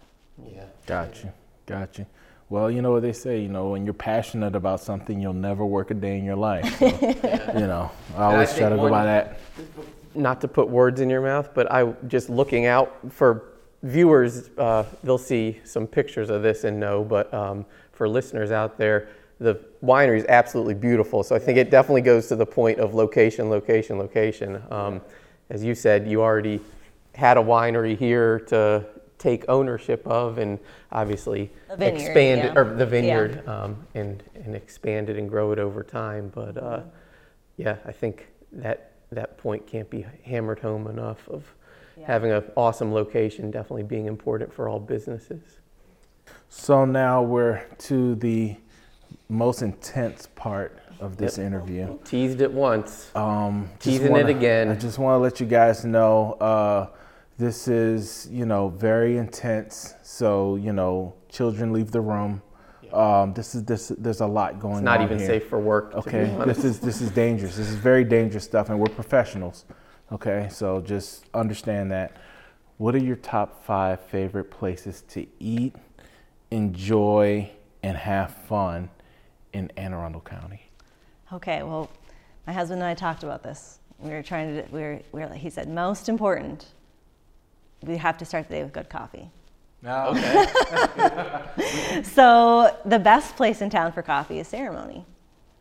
Yeah. 0.54 0.66
Got 0.86 1.24
you. 1.24 1.32
Got 1.66 1.98
you. 1.98 2.06
Well, 2.50 2.70
you 2.70 2.82
know 2.82 2.92
what 2.92 3.02
they 3.02 3.14
say, 3.14 3.42
you 3.42 3.48
know, 3.48 3.70
when 3.70 3.86
you're 3.86 3.94
passionate 3.94 4.56
about 4.56 4.82
something, 4.82 5.22
you'll 5.22 5.34
never 5.34 5.66
work 5.66 5.90
a 5.90 5.94
day 5.94 6.18
in 6.18 6.26
your 6.26 6.36
life. 6.36 6.80
So, 6.80 6.86
You 7.58 7.68
know, 7.68 7.90
I 8.18 8.24
always 8.24 8.54
try 8.56 8.68
to 8.68 8.76
go 8.76 8.90
by 8.90 9.06
that. 9.06 9.40
not 10.16 10.42
to 10.42 10.50
put 10.50 10.68
words 10.68 11.00
in 11.00 11.10
your 11.10 11.22
mouth, 11.22 11.52
but 11.54 11.72
I 11.72 11.94
just 12.08 12.30
looking 12.30 12.66
out 12.66 12.94
for 13.10 13.54
viewers, 13.84 14.50
uh, 14.58 14.84
they'll 15.02 15.18
see 15.18 15.62
some 15.64 15.88
pictures 15.88 16.30
of 16.30 16.44
this 16.44 16.66
and 16.66 16.78
know. 16.78 17.06
But 17.06 17.34
um, 17.34 17.66
for 17.94 18.10
listeners 18.10 18.52
out 18.52 18.78
there, 18.78 19.08
the 19.40 19.56
winery 19.82 20.18
is 20.18 20.26
absolutely 20.26 20.74
beautiful. 20.74 21.24
So 21.24 21.36
I 21.36 21.40
think 21.40 21.58
it 21.58 21.72
definitely 21.72 22.02
goes 22.02 22.28
to 22.28 22.36
the 22.36 22.46
point 22.46 22.80
of 22.80 22.94
location, 22.94 23.50
location, 23.50 23.98
location. 23.98 24.62
Um, 24.70 25.02
as 25.52 25.64
you 25.66 25.76
said, 25.76 26.08
you 26.08 26.22
already 26.22 26.62
had 27.14 27.38
a 27.38 27.42
winery 27.42 27.98
here 27.98 28.40
to 28.40 28.86
take 29.18 29.44
ownership 29.50 30.02
of, 30.08 30.38
and 30.38 30.58
obviously 30.94 31.52
vineyard, 31.78 32.00
expand 32.00 32.42
it, 32.42 32.58
or 32.58 32.64
the 32.74 32.86
vineyard, 32.86 33.46
um, 33.48 33.76
and 33.94 34.24
and 34.34 34.56
expand 34.56 35.10
it 35.10 35.18
and 35.18 35.30
grow 35.30 35.52
it 35.52 35.60
over 35.60 35.84
time. 35.84 36.32
But 36.34 36.58
uh, 36.58 36.62
Mm-hmm. 36.62 36.90
yeah, 37.58 37.76
I 37.86 37.92
think 37.92 38.28
that 38.54 38.92
that 39.12 39.38
point 39.38 39.68
can't 39.68 39.90
be 39.90 40.06
hammered 40.24 40.60
home 40.60 40.88
enough 40.88 41.28
of 41.28 41.44
Yeah. 41.98 42.08
having 42.08 42.32
an 42.32 42.44
awesome 42.56 42.94
location 42.94 43.52
definitely 43.52 43.84
being 43.84 44.06
important 44.08 44.54
for 44.54 44.70
all 44.70 44.80
businesses. 44.80 45.60
So 46.48 46.86
now 46.86 47.22
we're 47.22 47.62
to 47.90 48.16
the 48.16 48.56
most 49.28 49.62
intense 49.62 50.28
part 50.34 50.80
of 51.02 51.18
this 51.18 51.38
interview. 51.38 51.98
Teased 52.06 52.42
it 52.42 52.52
once. 52.52 53.10
Um, 53.16 53.70
Teasing 53.80 54.08
it 54.08 54.12
wanna- 54.12 54.28
again. 54.28 54.70
I 54.70 54.76
just 54.76 55.00
want 55.00 55.16
to 55.16 55.18
let 55.18 55.40
you 55.40 55.46
guys 55.48 55.84
know 55.84 56.34
uh, 56.34 56.88
this 57.38 57.68
is, 57.68 58.28
you 58.32 58.46
know, 58.46 58.70
very 58.70 59.18
intense. 59.18 59.96
So, 60.04 60.56
you 60.56 60.72
know, 60.74 61.16
children 61.28 61.74
leave 61.74 61.92
the 61.92 62.02
room. 62.02 62.42
Um, 62.94 63.34
this 63.34 63.56
is 63.56 63.64
this. 63.64 63.88
There's 63.98 64.20
a 64.20 64.28
lot 64.28 64.60
going 64.60 64.74
on. 64.74 64.80
It's 64.80 64.86
not 64.86 65.02
even 65.02 65.18
here. 65.18 65.28
safe 65.28 65.48
for 65.48 65.60
work. 65.60 65.94
Okay, 65.96 66.26
this 66.46 66.66
is 66.66 66.80
this 66.82 67.00
is 67.00 67.10
dangerous. 67.10 67.56
This 67.56 67.70
is 67.70 67.76
very 67.76 68.04
dangerous 68.04 68.44
stuff, 68.44 68.70
and 68.70 68.78
we're 68.78 68.94
professionals. 68.94 69.64
Okay, 70.12 70.50
so 70.52 70.82
just 70.82 71.26
understand 71.34 71.90
that. 71.94 72.18
What 72.78 72.94
are 72.96 73.00
your 73.04 73.16
top 73.16 73.64
five 73.64 74.02
favorite 74.02 74.52
places 74.52 75.04
to 75.10 75.26
eat, 75.40 75.74
enjoy, 76.50 77.50
and 77.82 77.96
have 77.96 78.34
fun 78.34 78.90
in 79.54 79.72
Anne 79.78 79.94
Arundel 79.94 80.20
County? 80.22 80.71
Okay, 81.34 81.64
well, 81.64 81.90
my 82.46 82.54
husband 82.54 82.82
and 82.82 82.90
I 82.90 82.94
talked 82.94 83.24
about 83.24 83.42
this. 83.44 83.80
We 84.00 84.10
were 84.10 84.24
trying 84.24 84.56
to, 84.56 84.70
we 84.72 84.82
were, 84.82 85.00
we 85.12 85.22
were, 85.22 85.34
he 85.34 85.50
said, 85.50 85.70
most 85.70 86.10
important, 86.10 86.68
we 87.84 87.98
have 87.98 88.18
to 88.18 88.26
start 88.26 88.48
the 88.48 88.56
day 88.56 88.64
with 88.64 88.74
good 88.74 88.90
coffee. 88.90 89.30
Ah, 89.86 90.10
okay. 90.10 92.04
So 92.04 92.76
the 92.86 93.00
best 93.00 93.36
place 93.36 93.62
in 93.62 93.70
town 93.70 93.92
for 93.92 94.02
coffee 94.02 94.40
is 94.40 94.48
Ceremony. 94.48 95.06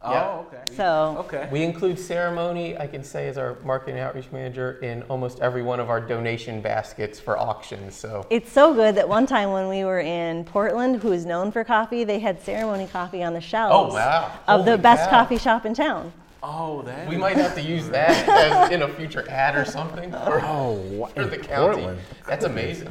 Oh, 0.03 0.47
okay. 0.49 0.63
So 0.77 1.17
Okay. 1.21 1.47
We 1.53 1.63
include 1.63 1.99
ceremony, 1.99 2.77
I 2.79 2.87
can 2.87 3.05
say, 3.05 3.29
as 3.29 3.37
our 3.37 3.59
marketing 3.63 4.01
outreach 4.01 4.33
manager 4.33 4.79
in 4.83 5.03
almost 5.05 5.41
every 5.41 5.63
one 5.63 5.79
of 5.79 5.91
our 5.91 6.01
donation 6.01 6.63
baskets 6.63 7.21
for 7.21 7.39
auctions. 7.39 7.97
So 7.97 8.27
it's 8.31 8.51
so 8.51 8.73
good 8.73 8.95
that 8.95 9.07
one 9.09 9.27
time 9.27 9.53
when 9.53 9.69
we 9.69 9.85
were 9.85 10.01
in 10.01 10.45
Portland, 10.45 11.03
who 11.03 11.13
is 11.13 11.27
known 11.27 11.53
for 11.53 11.65
coffee, 11.65 12.05
they 12.05 12.19
had 12.19 12.43
Ceremony 12.43 12.87
coffee 12.87 13.23
on 13.23 13.35
the 13.35 13.43
shelves 13.43 13.93
Oh, 13.93 13.97
wow. 13.97 14.33
of 14.49 14.65
the 14.65 14.79
best 14.79 15.11
cow. 15.11 15.19
coffee 15.23 15.37
shop 15.39 15.67
in 15.67 15.75
town. 15.75 16.13
Oh, 16.43 16.81
that. 16.83 17.07
we 17.07 17.19
might 17.19 17.37
have 17.37 17.55
to 17.57 17.61
use 17.61 17.87
that 17.91 18.27
as 18.27 18.71
in 18.71 18.81
a 18.81 18.89
future 18.89 19.29
ad 19.29 19.55
or 19.55 19.67
something 19.67 20.11
for, 20.13 20.41
Oh, 20.43 20.73
wa- 20.93 21.09
for 21.09 21.27
the 21.27 21.39
in 21.39 21.45
county. 21.45 21.75
Portland. 21.75 22.01
That's 22.27 22.47
amazing. 22.47 22.89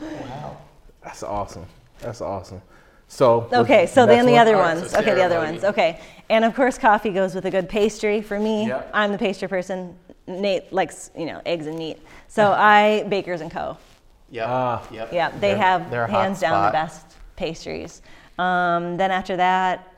Wow. 0.00 0.56
That's 1.02 1.22
awesome. 1.22 1.66
That's 1.98 2.22
awesome. 2.22 2.62
So. 3.10 3.48
Okay, 3.52 3.86
so 3.86 4.06
then 4.06 4.24
the 4.24 4.38
other 4.38 4.56
ones. 4.56 4.92
so 4.92 5.00
okay, 5.00 5.14
the 5.14 5.22
other 5.24 5.38
ones. 5.38 5.64
Okay, 5.64 6.00
and 6.30 6.44
of 6.44 6.54
course, 6.54 6.78
coffee 6.78 7.10
goes 7.10 7.34
with 7.34 7.44
a 7.44 7.50
good 7.50 7.68
pastry. 7.68 8.22
For 8.22 8.38
me, 8.38 8.68
Yep. 8.68 8.90
I'm 8.94 9.10
the 9.10 9.18
pastry 9.18 9.48
person. 9.48 9.96
Nate 10.28 10.72
likes, 10.72 11.10
you 11.18 11.26
know, 11.26 11.42
eggs 11.44 11.66
and 11.66 11.76
meat. 11.76 11.98
So 12.28 12.52
I 12.56 13.04
Bakers 13.08 13.40
and 13.40 13.50
Co. 13.50 13.76
Yep. 14.30 14.46
Ah. 14.48 14.88
yep. 14.92 15.12
Yeah, 15.12 15.30
they 15.30 15.38
They're- 15.40 15.56
have 15.56 15.90
they're 15.90 16.06
hands 16.06 16.38
down 16.38 16.52
spot. 16.52 16.72
the 16.72 16.76
best 16.76 17.16
pastries. 17.34 18.00
Um, 18.38 18.96
then 18.96 19.10
after 19.10 19.36
that, 19.38 19.92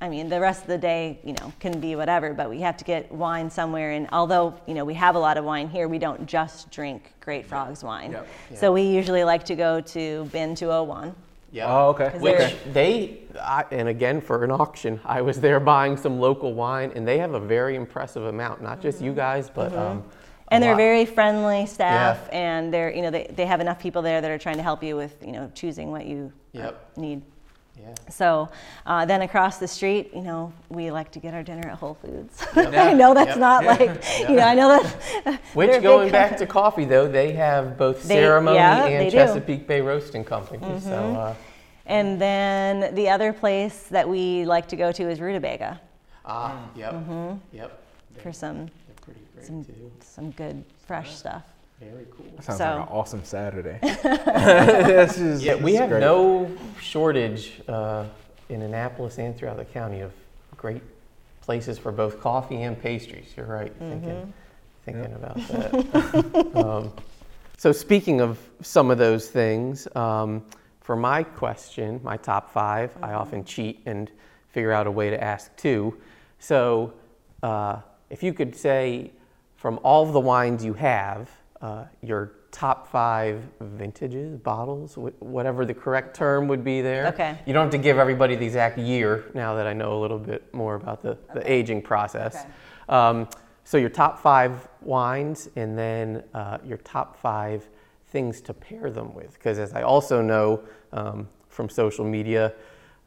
I 0.00 0.08
mean, 0.08 0.30
the 0.30 0.40
rest 0.40 0.62
of 0.62 0.68
the 0.68 0.78
day, 0.78 1.18
you 1.24 1.34
know, 1.34 1.52
can 1.60 1.78
be 1.78 1.94
whatever, 1.94 2.32
but 2.32 2.48
we 2.48 2.60
have 2.60 2.78
to 2.78 2.84
get 2.84 3.12
wine 3.12 3.50
somewhere. 3.50 3.90
And 3.92 4.08
although, 4.12 4.54
you 4.66 4.72
know, 4.72 4.84
we 4.86 4.94
have 4.94 5.14
a 5.14 5.18
lot 5.18 5.36
of 5.36 5.44
wine 5.44 5.68
here, 5.68 5.88
we 5.88 5.98
don't 5.98 6.26
just 6.26 6.70
drink 6.70 7.12
Great 7.20 7.44
Frogs 7.46 7.84
wine. 7.84 8.12
Yep. 8.12 8.28
So 8.54 8.72
we 8.72 8.82
usually 8.82 9.24
like 9.24 9.44
to 9.44 9.54
go 9.54 9.80
to 9.82 10.24
Bin 10.32 10.54
201. 10.54 11.14
Yep. 11.56 11.68
Oh, 11.70 11.88
okay. 11.90 12.10
'Cause 12.10 12.20
Which 12.20 12.36
they're- 12.38 12.52
they, 12.74 13.18
I, 13.40 13.64
and 13.70 13.88
again 13.88 14.20
for 14.20 14.44
an 14.44 14.50
auction, 14.50 15.00
I 15.06 15.22
was 15.22 15.40
there 15.40 15.58
buying 15.58 15.96
some 15.96 16.20
local 16.20 16.52
wine, 16.52 16.92
and 16.94 17.08
they 17.08 17.16
have 17.18 17.32
a 17.32 17.40
very 17.40 17.76
impressive 17.76 18.24
amount. 18.26 18.62
Not 18.62 18.80
just 18.82 19.00
you 19.00 19.12
guys, 19.14 19.48
but 19.48 19.72
um, 19.74 19.98
Mm-hmm. 20.02 20.08
And 20.52 20.62
they're 20.62 20.72
lot. 20.74 20.76
very 20.78 21.04
friendly 21.06 21.66
staff, 21.66 22.28
and 22.30 22.72
they're, 22.72 22.94
you 22.94 23.02
know, 23.02 23.10
they, 23.10 23.26
they 23.34 23.46
have 23.46 23.60
enough 23.60 23.80
people 23.80 24.00
there 24.00 24.20
that 24.20 24.30
are 24.30 24.38
trying 24.38 24.58
to 24.58 24.62
help 24.62 24.80
you 24.80 24.94
with, 24.94 25.16
you 25.20 25.32
know, 25.32 25.50
choosing 25.54 25.90
what 25.90 26.06
you 26.06 26.32
uh, 26.54 26.58
Yep. 26.60 26.90
need. 26.98 27.22
Yeah. 27.80 27.92
So 28.10 28.48
uh, 28.86 29.04
then 29.06 29.22
across 29.22 29.58
the 29.58 29.66
street, 29.66 30.12
you 30.14 30.22
know, 30.22 30.52
we 30.68 30.90
like 30.92 31.10
to 31.12 31.18
get 31.18 31.34
our 31.34 31.42
dinner 31.42 31.68
at 31.68 31.76
Whole 31.78 31.94
Foods. 31.94 32.46
Yep. 32.54 32.74
I 32.90 32.92
know 32.92 33.12
that's 33.12 33.30
Yep. 33.30 33.38
not 33.38 33.64
like, 33.64 33.90
you 34.28 34.36
know, 34.36 34.44
I 34.44 34.54
know 34.54 34.68
that. 35.24 35.40
Which 35.54 35.82
going 35.82 36.12
back 36.12 36.28
company. 36.30 36.46
to 36.46 36.52
coffee 36.52 36.84
though, 36.84 37.08
they 37.08 37.32
have 37.32 37.76
both 37.76 38.04
They- 38.06 38.14
Ceremony 38.14 38.56
yeah, 38.56 38.82
they 38.84 38.94
and 38.94 39.10
do. 39.10 39.16
Mm-hmm. 39.16 39.26
Chesapeake 39.26 39.66
Bay 39.66 39.80
Roasting 39.80 40.24
Company. 40.24 40.60
So 40.80 40.90
uh, 40.94 41.34
And 41.86 42.20
then 42.20 42.94
the 42.94 43.08
other 43.08 43.32
place 43.32 43.84
that 43.90 44.08
we 44.08 44.44
like 44.44 44.66
to 44.68 44.76
go 44.76 44.90
to 44.92 45.08
is 45.08 45.20
Rutabaga 45.20 45.80
ah, 46.24 46.58
yep, 46.74 46.92
Mm-hmm. 46.92 47.56
yep. 47.56 47.80
for 48.22 48.32
some 48.32 48.68
pretty 49.02 49.20
great 49.34 49.46
some 49.46 49.64
too. 49.64 49.92
some 50.00 50.30
good 50.32 50.64
fresh 50.86 51.14
stuff. 51.14 51.44
Very 51.80 52.06
cool. 52.10 52.26
Sounds 52.42 52.58
So- 52.58 52.64
like 52.64 52.88
an 52.88 52.88
awesome 52.90 53.24
Saturday. 53.24 53.78
This 53.82 55.18
is- 55.18 55.44
Yeah, 55.44 55.54
we 55.56 55.74
is 55.74 55.78
have 55.80 55.90
great. 55.90 56.00
no 56.00 56.50
shortage 56.80 57.60
uh, 57.68 58.06
in 58.48 58.62
Annapolis 58.62 59.18
and 59.18 59.36
throughout 59.36 59.56
the 59.58 59.64
county 59.64 60.00
of 60.00 60.12
great 60.56 60.82
places 61.42 61.78
for 61.78 61.92
both 61.92 62.20
coffee 62.20 62.62
and 62.62 62.80
pastries. 62.80 63.28
You're 63.36 63.46
right, 63.46 63.72
thinking, 63.78 64.32
thinking 64.84 65.12
about 65.14 65.36
that. 65.48 66.56
um, 66.64 66.92
so 67.58 67.70
speaking 67.72 68.20
of 68.20 68.38
some 68.62 68.90
of 68.90 68.98
those 68.98 69.28
things, 69.28 69.86
um, 69.94 70.42
for 70.86 70.94
my 70.94 71.24
question, 71.24 72.00
my 72.04 72.16
top 72.16 72.48
5 72.52 72.98
I 73.02 73.14
often 73.14 73.44
cheat 73.44 73.82
and 73.86 74.08
figure 74.50 74.70
out 74.70 74.86
a 74.86 74.90
way 74.90 75.10
to 75.10 75.20
ask 75.22 75.54
two. 75.56 75.98
So 76.38 76.92
uh, 77.42 77.80
if 78.08 78.22
you 78.22 78.32
could 78.32 78.54
say, 78.54 79.10
from 79.56 79.80
all 79.82 80.06
of 80.06 80.12
the 80.12 80.20
wines 80.20 80.64
you 80.64 80.74
have, 80.74 81.28
uh, 81.60 81.86
your 82.02 82.34
top 82.52 82.88
five 82.88 83.42
vintages, 83.60 84.36
bottles, 84.36 84.94
wh- 84.94 85.20
whatever 85.20 85.66
the 85.66 85.74
correct 85.74 86.14
term 86.14 86.46
would 86.46 86.62
be 86.62 86.82
there. 86.82 87.08
Okay. 87.08 87.36
You 87.46 87.52
don't 87.52 87.64
have 87.64 87.72
to 87.72 87.78
give 87.78 87.98
everybody 87.98 88.36
the 88.36 88.46
exact 88.46 88.78
year 88.78 89.24
now 89.34 89.56
that 89.56 89.66
I 89.66 89.72
know 89.72 89.98
a 89.98 90.00
little 90.00 90.20
bit 90.20 90.54
more 90.54 90.76
about 90.76 91.02
the, 91.02 91.18
the 91.34 91.50
aging 91.50 91.82
process. 91.82 92.36
Okay. 92.36 92.48
Um, 92.90 93.28
so 93.64 93.76
your 93.76 93.90
top 93.90 94.20
five 94.20 94.68
wines 94.82 95.48
and 95.56 95.76
then 95.76 96.22
uh, 96.32 96.58
your 96.64 96.78
top 96.78 97.20
five 97.20 97.68
things 98.16 98.40
to 98.40 98.54
pair 98.54 98.90
them 98.90 99.12
with. 99.14 99.34
Because 99.34 99.58
as 99.58 99.74
I 99.74 99.82
also 99.82 100.22
know 100.22 100.62
um, 100.94 101.28
from 101.50 101.68
social 101.68 102.02
media, 102.02 102.54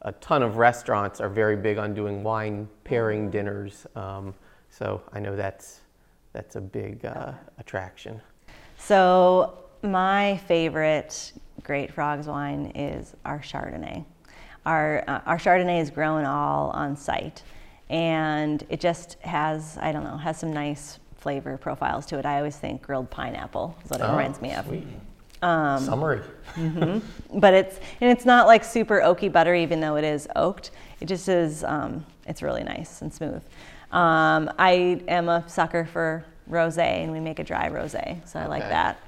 a 0.02 0.12
ton 0.12 0.40
of 0.40 0.56
restaurants 0.56 1.20
are 1.20 1.28
very 1.28 1.56
big 1.56 1.78
on 1.78 1.94
doing 1.94 2.22
wine 2.22 2.68
pairing 2.84 3.28
dinners. 3.28 3.88
Um, 3.96 4.32
so 4.68 5.02
I 5.12 5.18
know 5.18 5.34
that's 5.34 5.80
that's 6.32 6.54
a 6.54 6.60
big 6.60 7.04
uh, 7.04 7.32
attraction. 7.58 8.22
So 8.78 9.58
my 9.82 10.36
favorite 10.46 11.32
Great 11.64 11.92
Frogs 11.92 12.28
wine 12.28 12.70
is 12.76 13.16
our 13.24 13.40
Chardonnay. 13.40 14.04
Our 14.64 15.02
uh, 15.08 15.22
our 15.26 15.38
Chardonnay 15.38 15.80
is 15.80 15.90
grown 15.90 16.24
all 16.24 16.70
on 16.70 16.94
site, 16.94 17.42
and 17.88 18.64
it 18.68 18.78
just 18.78 19.14
has 19.22 19.76
I 19.80 19.90
don't 19.90 20.04
know 20.04 20.16
has 20.18 20.38
some 20.38 20.52
nice 20.52 20.99
flavor 21.20 21.56
profiles 21.58 22.06
to 22.06 22.18
it. 22.18 22.26
I 22.26 22.38
always 22.38 22.56
think 22.56 22.82
grilled 22.82 23.10
pineapple 23.10 23.76
is 23.84 23.90
what 23.90 24.00
it 24.00 24.04
Oh, 24.04 24.10
reminds 24.16 24.40
me 24.40 24.54
of. 24.54 24.66
Sweet. 24.66 24.86
Um, 25.42 25.82
Summary. 25.82 26.20
but 27.34 27.54
it's 27.54 27.78
and 28.00 28.10
it's 28.10 28.26
not 28.26 28.46
like 28.46 28.62
super 28.64 29.00
oaky 29.00 29.32
butter, 29.32 29.54
even 29.54 29.80
though 29.80 29.96
it 29.96 30.04
is 30.04 30.28
oaked. 30.36 30.70
It 31.00 31.06
just 31.06 31.28
is. 31.28 31.64
Um, 31.64 32.04
it's 32.26 32.42
really 32.42 32.62
nice 32.62 33.00
and 33.02 33.12
smooth. 33.12 33.42
Um, 33.90 34.50
I 34.58 35.00
am 35.08 35.28
a 35.28 35.42
sucker 35.48 35.84
for 35.86 36.24
rosé, 36.50 37.02
and 37.02 37.10
we 37.12 37.20
make 37.20 37.38
a 37.38 37.44
dry 37.44 37.68
rosé, 37.70 38.26
so 38.28 38.38
I 38.38 38.46
like 38.46 38.62
that. 38.62 38.98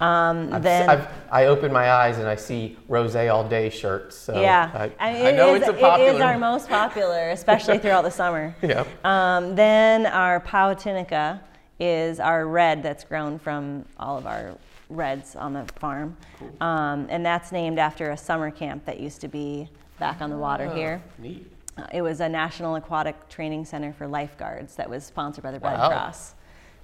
Um, 0.00 0.50
then 0.60 0.90
I've, 0.90 1.08
I 1.30 1.46
open 1.46 1.72
my 1.72 1.90
eyes 1.90 2.18
and 2.18 2.28
I 2.28 2.36
see 2.36 2.76
rose 2.86 3.16
all 3.16 3.48
day 3.48 3.70
shirts. 3.70 4.14
So 4.16 4.38
yeah, 4.40 4.70
I, 4.98 5.08
I, 5.08 5.12
mean, 5.14 5.26
I 5.26 5.30
know 5.30 5.54
is- 5.54 5.62
it's 5.62 5.70
a 5.70 5.72
popular. 5.72 6.10
It 6.10 6.14
is 6.16 6.20
our 6.20 6.36
most 6.38 6.68
popular, 6.68 7.30
especially 7.30 7.78
throughout 7.78 8.02
the 8.02 8.10
summer. 8.10 8.54
yeah. 8.62 8.84
Um, 9.04 9.54
then 9.54 10.04
our 10.06 10.40
Powatinica 10.40 11.40
is 11.78 12.20
our 12.20 12.46
red 12.46 12.82
that's 12.82 13.04
grown 13.04 13.38
from 13.38 13.84
all 13.98 14.16
of 14.16 14.26
our 14.26 14.54
reds 14.88 15.36
on 15.36 15.52
the 15.52 15.64
farm. 15.78 16.16
Um, 16.60 17.06
and 17.10 17.24
that's 17.24 17.52
named 17.52 17.78
after 17.78 18.10
a 18.12 18.16
summer 18.16 18.50
camp 18.50 18.84
that 18.86 19.00
used 19.00 19.20
to 19.22 19.28
be 19.28 19.68
back 19.98 20.20
on 20.20 20.30
the 20.30 20.38
water 20.38 20.72
here. 20.72 21.02
Neat. 21.18 21.50
Uh, 21.76 21.86
It 21.92 22.02
was 22.02 22.20
a 22.20 22.28
National 22.28 22.76
Aquatic 22.76 23.28
Training 23.28 23.64
Center 23.64 23.92
for 23.92 24.06
Lifeguards 24.06 24.76
that 24.76 24.88
was 24.88 25.04
sponsored 25.04 25.42
by 25.44 25.50
the 25.50 25.58
Red 25.60 25.78
Wow. 25.78 25.88
Cross. 25.88 26.34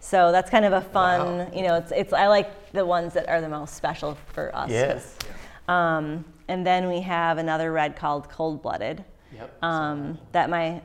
So 0.00 0.32
that's 0.32 0.50
kind 0.50 0.64
of 0.64 0.72
a 0.72 0.80
fun, 0.80 1.52
you 1.54 1.62
know, 1.62 1.76
it's, 1.76 1.92
it's, 1.92 2.12
I 2.12 2.26
like 2.26 2.72
the 2.72 2.84
ones 2.84 3.14
that 3.14 3.28
are 3.28 3.40
the 3.40 3.48
most 3.48 3.74
special 3.74 4.16
for 4.32 4.54
us. 4.54 4.64
'cause- 4.64 4.70
Yes. 4.72 5.18
Um, 5.68 6.24
and 6.48 6.66
then 6.66 6.88
we 6.88 7.00
have 7.02 7.38
another 7.38 7.70
red 7.72 7.94
called 7.94 8.28
Cold 8.28 8.60
Blooded 8.62 9.04
Yep. 9.32 9.62
um, 9.62 10.18
that 10.32 10.50
my 10.50 10.82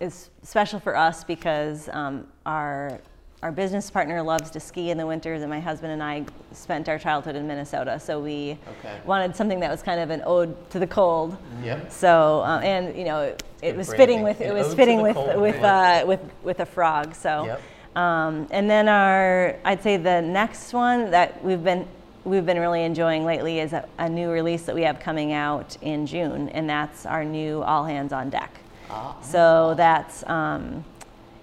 is 0.00 0.30
special 0.42 0.78
for 0.78 0.96
us 0.96 1.24
because 1.24 1.88
um, 1.92 2.28
our 2.46 3.00
our 3.42 3.50
business 3.50 3.90
partner 3.90 4.22
loves 4.22 4.50
to 4.50 4.60
ski 4.60 4.90
in 4.90 4.98
the 4.98 5.06
winters, 5.06 5.42
and 5.42 5.50
my 5.50 5.58
husband 5.60 5.92
and 5.92 6.02
I 6.02 6.24
spent 6.52 6.88
our 6.88 6.98
childhood 6.98 7.34
in 7.34 7.46
Minnesota, 7.46 7.98
so 7.98 8.20
we 8.20 8.58
Okay. 8.78 9.00
wanted 9.04 9.34
something 9.34 9.60
that 9.60 9.70
was 9.70 9.82
kind 9.82 10.00
of 10.00 10.10
an 10.10 10.22
ode 10.24 10.54
to 10.70 10.78
the 10.78 10.86
cold. 10.86 11.36
Yep. 11.62 11.90
So 11.90 12.42
um, 12.44 12.62
and 12.62 12.96
you 12.96 13.04
know 13.04 13.20
it, 13.20 13.42
it 13.60 13.76
was 13.76 13.92
fitting 13.92 14.22
with 14.22 14.40
it 14.40 14.50
An 14.50 14.54
was 14.54 14.74
fitting 14.74 15.02
with 15.02 15.14
cold, 15.16 15.40
with 15.40 15.56
uh, 15.62 16.04
with 16.06 16.20
with 16.42 16.60
a 16.60 16.66
frog. 16.66 17.14
So. 17.14 17.44
Yep. 17.46 17.60
Um, 17.94 18.48
and 18.50 18.70
then 18.70 18.88
our, 18.88 19.54
I'd 19.66 19.82
say 19.82 19.98
the 19.98 20.22
next 20.22 20.72
one 20.72 21.10
that 21.10 21.44
we've 21.44 21.62
been 21.62 21.86
we've 22.24 22.46
been 22.46 22.58
really 22.58 22.84
enjoying 22.84 23.26
lately 23.26 23.60
is 23.60 23.74
a, 23.74 23.86
a 23.98 24.08
new 24.08 24.30
release 24.30 24.62
that 24.62 24.74
we 24.74 24.80
have 24.84 24.98
coming 24.98 25.34
out 25.34 25.76
in 25.82 26.06
June, 26.06 26.48
and 26.50 26.70
that's 26.70 27.04
our 27.04 27.22
new 27.22 27.62
All 27.62 27.84
Hands 27.84 28.10
on 28.10 28.30
Deck. 28.30 28.50
Ah. 28.88 29.14
So 29.20 29.74
that's 29.76 30.24
um, 30.26 30.84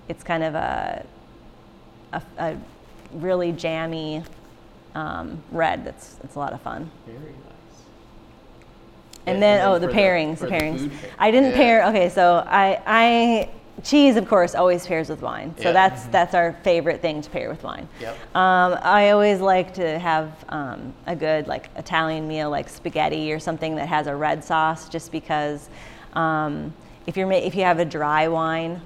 it's 0.07 0.23
kind 0.23 0.43
of 0.43 0.55
a, 0.55 1.05
a, 2.13 2.21
a 2.37 2.57
really 3.13 3.51
jammy 3.51 4.23
um, 4.95 5.41
red. 5.51 5.85
That's 5.85 6.17
it's 6.23 6.35
a 6.35 6.39
lot 6.39 6.53
of 6.53 6.61
fun. 6.61 6.89
Very 7.05 7.17
nice. 7.19 7.83
And 9.25 9.41
then, 9.41 9.59
and 9.61 9.69
oh, 9.69 9.79
the 9.79 9.87
the- 9.87 9.93
pairings, 9.93 10.39
the 10.39 10.47
the 10.47 10.51
pairings. 10.51 10.89
pair- 11.01 11.11
I 11.19 11.31
didn't 11.31 11.51
Yeah. 11.51 11.57
pair. 11.57 11.85
Okay, 11.87 12.09
so 12.09 12.43
I, 12.47 12.81
I 12.85 13.49
cheese, 13.83 14.15
of 14.17 14.27
course, 14.27 14.55
always 14.55 14.85
pairs 14.85 15.09
with 15.09 15.21
wine. 15.21 15.53
So 15.57 15.65
Yeah. 15.65 15.71
that's 15.73 16.05
that's 16.07 16.33
our 16.33 16.53
favorite 16.63 17.01
thing 17.01 17.21
to 17.21 17.29
pair 17.29 17.49
with 17.49 17.63
wine. 17.63 17.87
Yep. 18.01 18.35
Um, 18.35 18.77
I 18.81 19.11
always 19.11 19.39
like 19.39 19.73
to 19.75 19.99
have 19.99 20.31
um, 20.49 20.93
a 21.05 21.15
good 21.15 21.47
like 21.47 21.69
Italian 21.77 22.27
meal, 22.27 22.49
like 22.49 22.69
spaghetti 22.69 23.31
or 23.31 23.39
something 23.39 23.75
that 23.75 23.87
has 23.87 24.07
a 24.07 24.15
red 24.15 24.43
sauce, 24.43 24.89
just 24.89 25.11
because 25.11 25.69
um, 26.13 26.73
if 27.05 27.15
you're 27.15 27.27
ma- 27.27 27.35
if 27.35 27.55
you 27.55 27.63
have 27.63 27.79
a 27.79 27.85
dry 27.85 28.27
wine, 28.27 28.81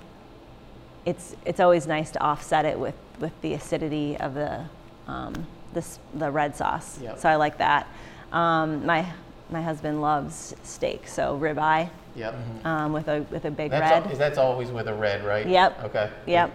it's 1.06 1.36
it's 1.46 1.60
always 1.60 1.88
nice 1.88 2.12
to 2.12 2.22
offset 2.22 2.66
it 2.66 2.78
with 2.78 2.96
with 3.20 3.32
the 3.42 3.54
acidity 3.54 4.18
of 4.18 4.34
the 4.34 4.64
um, 5.08 5.34
this 5.74 6.00
the 6.16 6.30
red 6.32 6.56
sauce. 6.56 7.00
Yep. 7.02 7.20
So 7.20 7.30
I 7.30 7.36
like 7.36 7.58
that. 7.58 7.88
Um, 8.32 8.86
my 8.86 9.06
my 9.50 9.62
husband 9.62 10.02
loves 10.02 10.56
steak, 10.64 11.08
so 11.08 11.38
ribeye 11.40 11.90
Yep. 12.16 12.36
um, 12.66 12.94
with 12.94 13.08
a 13.08 13.22
with 13.32 13.46
a 13.46 13.52
big 13.52 13.72
That's 13.72 13.92
red. 13.92 14.12
al- 14.12 14.18
that's 14.18 14.38
always 14.38 14.70
with 14.72 14.88
a 14.88 14.94
red, 14.94 15.24
right? 15.26 15.48
Yep. 15.48 15.84
Okay. 15.86 16.10
Yep. 16.28 16.52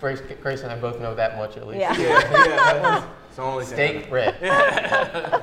Grace, 0.00 0.20
Grace 0.42 0.62
and 0.62 0.70
I 0.72 0.78
both 0.78 1.00
know 1.00 1.14
that 1.14 1.36
much 1.36 1.56
at 1.56 1.66
least. 1.66 1.80
Yeah. 1.80 1.96
yeah. 1.98 3.04
It's 3.28 3.36
the 3.36 3.42
only 3.42 3.64
thing. 3.64 4.02
Steak 4.02 4.10
red. 4.10 5.42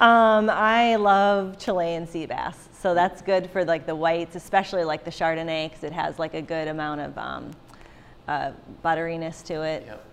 Um, 0.00 0.48
I 0.50 0.96
love 0.96 1.58
Chilean 1.58 2.06
sea 2.06 2.26
bass, 2.26 2.68
so 2.78 2.94
that's 2.94 3.22
good 3.22 3.50
for 3.50 3.64
like 3.64 3.86
the 3.86 3.94
whites, 3.94 4.36
especially 4.36 4.84
like 4.84 5.04
the 5.04 5.10
Chardonnay, 5.10 5.68
because 5.68 5.84
it 5.84 5.92
has 5.92 6.18
like 6.18 6.34
a 6.34 6.42
good 6.42 6.68
amount 6.68 7.00
of 7.00 7.16
um, 7.18 7.50
uh, 8.30 8.52
butteriness 8.84 9.44
to 9.46 9.62
it. 9.62 9.84
Yep. 9.86 10.04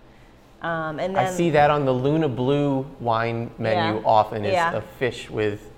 Um, 0.63 0.99
and 0.99 1.15
I 1.17 1.29
see 1.29 1.51
that 1.51 1.69
on 1.69 1.85
the 1.85 1.93
Luna 1.93 2.27
Blu 2.27 2.85
wine 2.99 3.51
menu 3.59 3.99
Yeah. 3.99 4.01
often 4.05 4.43
is 4.43 4.53
Yeah. 4.53 4.75
a 4.75 4.81
fish 4.81 5.29
with 5.29 5.71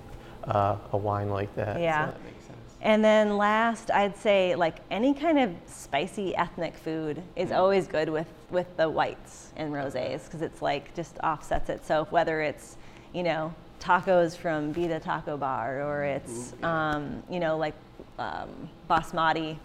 uh, 0.45 0.77
a 0.93 0.97
wine 0.97 1.29
like 1.29 1.53
that. 1.55 1.75
so 1.75 1.81
Yeah. 1.81 2.05
that 2.05 2.23
makes 2.23 2.45
sense. 2.45 2.57
And 2.81 3.03
then 3.03 3.37
last, 3.37 3.91
I'd 3.91 4.15
say 4.15 4.55
like 4.55 4.77
any 4.89 5.13
kind 5.13 5.37
of 5.37 5.53
spicy 5.67 6.33
ethnic 6.35 6.75
food 6.75 7.21
is 7.35 7.51
always 7.51 7.87
good 7.87 8.09
with 8.09 8.27
with 8.49 8.75
the 8.77 8.89
whites 8.89 9.51
and 9.57 9.71
rosés 9.73 10.23
because 10.25 10.41
it's 10.41 10.61
like 10.61 10.95
just 10.95 11.17
offsets 11.23 11.69
it. 11.69 11.85
So 11.85 12.07
whether 12.09 12.41
it's 12.41 12.77
you 13.13 13.23
know, 13.23 13.53
tacos 13.79 14.37
from 14.37 14.71
Vida 14.71 14.99
Taco 14.99 15.35
Bar, 15.35 15.81
or 15.81 16.03
it's, 16.03 16.53
um, 16.61 17.23
you 17.29 17.39
know, 17.39 17.57
like 17.57 17.73
um, 18.19 18.69
basmati 18.89 19.57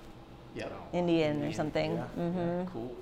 Yeah. 0.54 0.68
Indian 0.92 1.42
or 1.42 1.52
something. 1.52 1.94
Yeah. 1.94 2.04
hmm 2.04 2.64
Cool. 2.72 2.94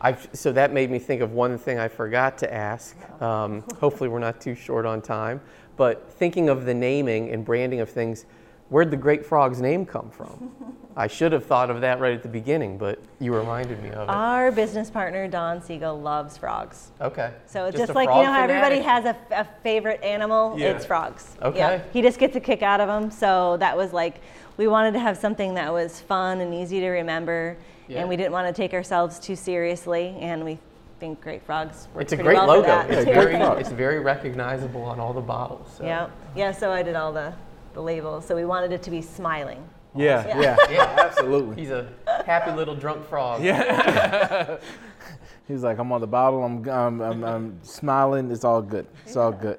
I've, 0.00 0.28
so 0.34 0.52
that 0.52 0.72
made 0.72 0.90
me 0.90 0.98
think 0.98 1.22
of 1.22 1.32
one 1.32 1.56
thing 1.56 1.78
I 1.78 1.88
forgot 1.88 2.36
to 2.38 2.52
ask. 2.52 2.94
Um, 3.22 3.64
hopefully, 3.80 4.10
we're 4.10 4.18
not 4.18 4.40
too 4.40 4.54
short 4.54 4.84
on 4.84 5.00
time. 5.00 5.40
But 5.76 6.10
thinking 6.12 6.48
of 6.48 6.66
the 6.66 6.74
naming 6.74 7.30
and 7.30 7.44
branding 7.44 7.80
of 7.80 7.88
things, 7.88 8.26
where'd 8.68 8.90
the 8.90 8.96
Great 8.98 9.24
Frog's 9.24 9.60
name 9.60 9.86
come 9.86 10.10
from? 10.10 10.52
I 10.96 11.08
should 11.08 11.32
have 11.32 11.44
thought 11.44 11.70
of 11.70 11.80
that 11.80 11.98
right 11.98 12.12
at 12.14 12.22
the 12.22 12.28
beginning, 12.28 12.78
but 12.78 13.00
you 13.18 13.34
reminded 13.34 13.82
me 13.82 13.90
of 13.90 14.08
it. 14.08 14.12
Our 14.12 14.52
business 14.52 14.90
partner, 14.90 15.26
Don 15.26 15.60
Siegel, 15.60 16.00
loves 16.00 16.36
frogs. 16.36 16.92
okay. 17.00 17.32
So 17.46 17.66
Just 17.72 17.78
just, 17.86 17.94
like, 17.96 18.08
you 18.08 18.22
know 18.22 18.32
how 18.32 18.42
everybody 18.44 18.78
has 18.80 19.04
a, 19.04 19.16
a 19.32 19.44
favorite 19.64 20.00
animal? 20.04 20.54
Yeah. 20.56 20.68
It's 20.68 20.84
frogs. 20.84 21.36
Okay. 21.42 21.58
Yep. 21.58 21.92
He 21.92 22.02
just 22.02 22.18
gets 22.20 22.36
a 22.36 22.40
kick 22.40 22.62
out 22.62 22.80
of 22.80 22.86
them. 22.86 23.10
So 23.10 23.56
that 23.56 23.76
was 23.76 23.92
like, 23.92 24.20
we 24.56 24.66
wanted 24.68 24.92
to 24.92 25.00
have 25.00 25.16
something 25.18 25.54
that 25.54 25.72
was 25.72 26.00
fun 26.00 26.40
and 26.40 26.54
easy 26.54 26.80
to 26.80 26.88
remember. 26.88 27.56
Yeah. 27.88 28.00
And 28.00 28.08
we 28.08 28.16
didn't 28.16 28.32
want 28.32 28.46
to 28.46 28.52
take 28.52 28.72
ourselves 28.72 29.18
too 29.18 29.36
seriously. 29.36 30.16
And 30.20 30.44
we 30.44 30.58
think 31.00 31.20
Great 31.20 31.42
Frogs 31.42 31.88
It's 31.98 32.12
a 32.12 32.16
great 32.16 32.36
well 32.36 32.46
logo. 32.46 32.66
that. 32.66 32.90
It's 32.90 33.06
Yeah, 33.06 33.14
very, 33.14 33.34
it's 33.60 33.70
very 33.72 34.00
recognizable 34.00 34.82
on 34.82 35.00
all 35.00 35.12
the 35.12 35.20
bottles. 35.20 35.74
So. 35.76 35.84
yeah. 35.84 36.08
Yeah, 36.36 36.52
so 36.52 36.70
I 36.70 36.82
did 36.82 36.94
all 36.94 37.12
the, 37.12 37.34
the 37.74 37.82
labels. 37.82 38.26
So 38.26 38.34
we 38.36 38.44
wanted 38.44 38.72
it 38.72 38.82
to 38.84 38.90
be 38.90 39.02
smiling. 39.02 39.62
Yeah, 39.94 40.26
Yeah. 40.26 40.40
yeah, 40.40 40.56
Yeah. 40.70 40.96
absolutely. 40.98 41.56
He's 41.60 41.70
a 41.70 41.88
happy 42.26 42.52
little 42.52 42.74
drunk 42.74 43.06
frog. 43.06 43.42
Yeah. 43.42 44.56
He's 45.48 45.62
like, 45.62 45.78
I'm 45.78 45.92
on 45.92 46.00
the 46.00 46.06
bottle. 46.06 46.42
I'm, 46.42 46.66
I'm, 46.68 47.00
I'm, 47.02 47.22
I'm 47.24 47.58
smiling. 47.62 48.30
It's 48.30 48.44
all 48.44 48.62
good. 48.62 48.86
It's 49.04 49.16
all 49.16 49.30
good. 49.30 49.58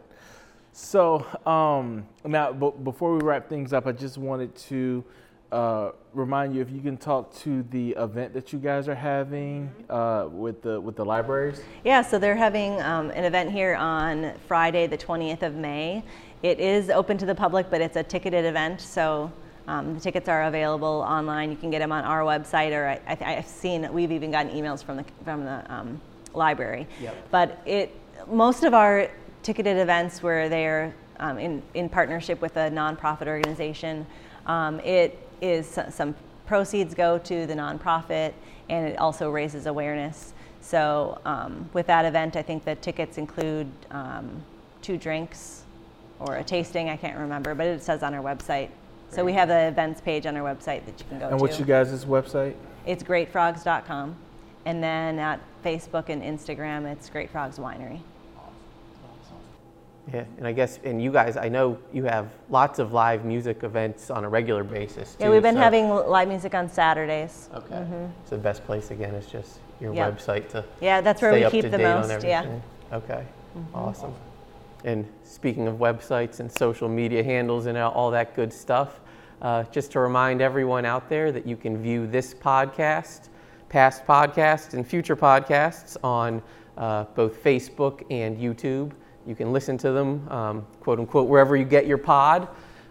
So 0.77 1.25
um, 1.45 2.05
now, 2.25 2.51
b- 2.51 2.73
before 2.83 3.15
we 3.15 3.25
wrap 3.25 3.47
things 3.47 3.71
up, 3.71 3.88
I 3.88 3.93
just 3.93 4.17
wanted 4.17 4.53
to 4.67 5.05
uh, 5.49 5.91
remind 6.13 6.53
you 6.53 6.61
if 6.61 6.69
you 6.69 6.81
can 6.81 6.97
talk 6.97 7.33
to 7.38 7.63
the 7.71 7.91
event 7.91 8.33
that 8.33 8.51
you 8.51 8.59
guys 8.59 8.89
are 8.89 8.95
having 8.95 9.71
uh, 9.89 10.27
with 10.29 10.61
the 10.61 10.81
with 10.81 10.97
the 10.97 11.05
libraries. 11.05 11.61
Yeah, 11.85 12.01
so 12.01 12.19
they're 12.19 12.35
having 12.35 12.81
um, 12.81 13.09
an 13.11 13.23
event 13.23 13.53
here 13.53 13.75
on 13.75 14.33
Friday, 14.49 14.85
the 14.85 14.97
20th 14.97 15.43
of 15.43 15.55
May. 15.55 16.03
It 16.43 16.59
is 16.59 16.89
open 16.89 17.17
to 17.19 17.25
the 17.25 17.35
public, 17.35 17.69
but 17.69 17.79
it's 17.79 17.95
a 17.95 18.03
ticketed 18.03 18.43
event, 18.43 18.81
so 18.81 19.31
um, 19.69 19.93
the 19.93 20.01
tickets 20.01 20.27
are 20.27 20.43
available 20.43 21.05
online. 21.07 21.51
You 21.51 21.57
can 21.57 21.71
get 21.71 21.79
them 21.79 21.93
on 21.93 22.03
our 22.03 22.23
website, 22.23 22.73
or 22.73 22.85
I, 22.85 22.99
I, 23.07 23.38
I've 23.38 23.47
seen 23.47 23.91
we've 23.93 24.11
even 24.11 24.29
gotten 24.29 24.51
emails 24.51 24.83
from 24.83 24.97
the 24.97 25.05
from 25.23 25.45
the 25.45 25.73
um, 25.73 26.01
library. 26.33 26.85
Yep. 26.99 27.27
But 27.31 27.61
it 27.65 27.97
most 28.27 28.65
of 28.65 28.73
our 28.73 29.09
ticketed 29.45 29.77
events 29.77 30.23
where 30.23 30.49
they're 30.49 30.93
um, 31.19 31.38
in 31.38 31.62
in 31.75 31.88
partnership 31.88 32.41
with 32.41 32.58
a 32.58 32.69
nonprofit 32.71 33.27
organization, 33.27 34.05
um, 34.47 34.79
it 34.79 35.17
is 35.39 35.79
some 35.89 36.15
proceeds 36.47 36.95
go 36.95 37.19
to 37.19 37.45
the 37.45 37.53
nonprofit, 37.53 38.34
and 38.69 38.88
it 38.88 38.97
also 38.97 39.29
raises 39.29 39.67
awareness. 39.67 40.34
So 40.62 41.19
um, 41.25 41.69
with 41.73 41.86
that 41.88 42.05
event, 42.05 42.36
I 42.36 42.41
think 42.41 42.65
the 42.65 42.75
tickets 42.75 43.19
include 43.19 43.67
um, 43.91 44.43
two 44.81 44.97
drinks 44.97 45.63
or 46.19 46.38
a 46.38 46.43
tasting. 46.43 46.89
I 46.89 46.97
can't 46.97 47.17
remember, 47.17 47.53
but 47.53 47.67
it 47.67 47.84
says 47.84 48.01
on 48.01 48.15
our 48.15 48.23
website. 48.23 48.69
So 49.12 49.23
we 49.23 49.34
have 49.34 49.47
the 49.47 49.67
events 49.67 50.01
page 50.01 50.25
on 50.25 50.36
our 50.36 50.43
website 50.43 50.86
that 50.88 50.99
you 50.99 51.05
can 51.08 51.19
go 51.19 51.27
to. 51.27 51.31
And 51.31 51.39
to. 51.39 51.43
what's 51.43 51.60
you 51.60 51.65
guys' 51.65 52.03
website? 52.03 52.55
It's 52.88 53.03
greatfrogs.com. 53.03 54.15
And 54.65 54.84
then 54.84 55.19
at 55.19 55.39
Facebook 55.63 56.10
and 56.10 56.23
Instagram, 56.23 56.91
it's 56.91 57.10
Great 57.12 57.29
Frogs 57.29 57.60
Winery. 57.60 58.01
Yeah, 60.13 60.23
and 60.37 60.45
I 60.45 60.51
guess, 60.51 60.79
and 60.83 61.01
you 61.01 61.11
guys, 61.11 61.35
I 61.35 61.49
know 61.49 61.77
you 61.91 62.03
have 62.03 62.27
lots 62.49 62.77
of 62.79 62.93
live 62.93 63.25
music 63.25 63.63
events 63.63 64.11
on 64.11 64.23
a 64.23 64.29
regular 64.29 64.63
basis. 64.63 65.17
Yeah, 65.19 65.25
too, 65.27 65.31
we've 65.33 65.41
been 65.41 65.55
so- 65.55 65.61
having 65.61 65.89
live 65.89 66.27
music 66.27 66.53
on 66.53 66.69
Saturdays. 66.69 67.49
Okay. 67.55 67.83
So 68.25 68.35
the 68.35 68.41
best 68.41 68.63
place 68.65 68.91
again 68.91 69.15
is 69.15 69.25
just 69.25 69.57
your 69.79 69.93
Yeah. 69.93 70.09
website 70.11 70.47
to 70.49 70.63
Yeah, 70.79 71.01
that's 71.01 71.21
where 71.21 71.31
stay 71.31 71.39
we 71.39 71.45
up 71.45 71.51
keep 71.51 71.63
to 71.63 71.69
the 71.69 71.77
date 71.79 71.85
on 71.85 72.07
most. 72.07 72.23
Yeah. 72.23 72.39
everything. 72.39 72.61
Okay. 72.93 73.23
Awesome. 73.73 74.13
And 74.83 75.07
speaking 75.23 75.67
of 75.67 75.77
websites 75.77 76.39
and 76.39 76.51
social 76.51 76.87
media 76.87 77.23
handles 77.23 77.65
and 77.65 77.75
all- 77.77 77.91
all 77.93 78.11
that 78.11 78.35
good 78.35 78.53
stuff, 78.53 78.99
uh, 79.41 79.63
just 79.71 79.91
to 79.93 79.99
remind 79.99 80.39
everyone 80.41 80.85
out 80.85 81.09
there 81.09 81.31
that 81.31 81.47
you 81.47 81.57
can 81.57 81.77
view 81.81 82.05
this 82.05 82.33
podcast, 82.35 83.29
past 83.69 84.05
podcasts, 84.05 84.75
and 84.75 84.85
future 84.87 85.15
podcasts 85.15 85.97
on 86.03 86.41
uh, 86.77 87.05
both 87.15 87.41
Facebook 87.43 88.03
and 88.11 88.37
YouTube. 88.37 88.91
You 89.25 89.35
can 89.35 89.51
listen 89.51 89.77
to 89.79 89.91
them, 89.91 90.27
um, 90.29 90.67
quote 90.81 90.99
unquote, 90.99 91.27
wherever 91.27 91.55
you 91.55 91.65
get 91.65 91.88
your 91.88 91.97
pod. 91.97 92.47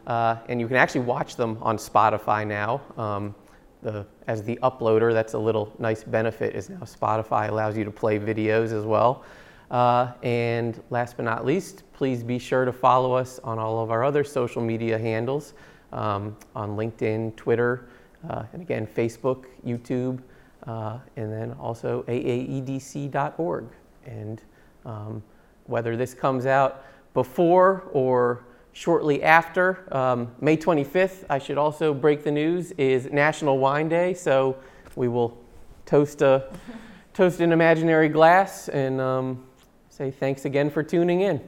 Uh, 0.07 0.37
and 0.49 0.61
you 0.61 0.69
can 0.69 0.77
actually 0.77 1.01
watch 1.01 1.37
them 1.37 1.59
on 1.63 1.79
Spotify 1.79 2.47
now. 2.47 2.83
Um, 2.97 3.35
the, 3.83 4.07
as 4.27 4.43
the 4.43 4.59
uploader, 4.63 5.13
that's 5.13 5.35
a 5.35 5.39
little 5.39 5.73
nice 5.79 6.03
benefit 6.03 6.55
is 6.55 6.71
now 6.71 6.81
Spotify 6.81 7.49
allows 7.49 7.77
you 7.77 7.85
to 7.85 7.91
play 7.91 8.19
videos 8.19 8.73
as 8.73 8.85
well. 8.85 9.25
Uh, 9.71 10.13
and 10.23 10.83
last 10.91 11.17
but 11.17 11.25
not 11.25 11.45
least, 11.45 11.85
please 11.93 12.23
be 12.23 12.39
sure 12.39 12.65
to 12.65 12.73
follow 12.73 13.15
us 13.15 13.39
on 13.45 13.59
all 13.59 13.83
of 13.83 13.91
our 13.91 14.05
other 14.05 14.25
social 14.25 14.63
media 14.63 14.99
handles 14.99 15.55
um, 15.93 16.37
on 16.55 16.77
LinkedIn, 16.77 17.35
Twitter, 17.37 17.89
uh, 18.29 18.45
and 18.53 18.63
again, 18.63 18.87
Facebook, 18.87 19.45
YouTube, 19.67 20.21
uh, 20.67 20.99
and 21.17 21.33
then 21.33 21.53
also 21.53 22.03
aaedc.org. 22.09 23.67
And 24.07 24.43
um, 24.85 25.23
whether 25.67 25.97
this 25.97 26.15
comes 26.15 26.47
out 26.47 26.85
before 27.15 27.89
or 27.93 28.45
shortly 28.73 29.23
after, 29.23 29.87
um, 29.95 30.35
May 30.41 30.57
25th, 30.57 31.25
I 31.31 31.39
should 31.39 31.59
also 31.59 31.95
break 31.95 32.25
the 32.25 32.33
news, 32.33 32.73
is 32.73 33.07
National 33.11 33.59
Wine 33.59 33.89
Day. 33.89 34.15
So 34.15 34.57
we 34.97 35.09
will 35.09 35.39
toast, 35.87 36.23
a, 36.23 36.53
toast 37.15 37.41
an 37.41 37.53
imaginary 37.53 38.09
glass 38.09 38.69
and 38.69 39.01
um, 39.01 39.45
say 39.89 40.11
thanks 40.11 40.45
again 40.45 40.71
for 40.71 40.83
tuning 40.83 41.21
in. 41.21 41.41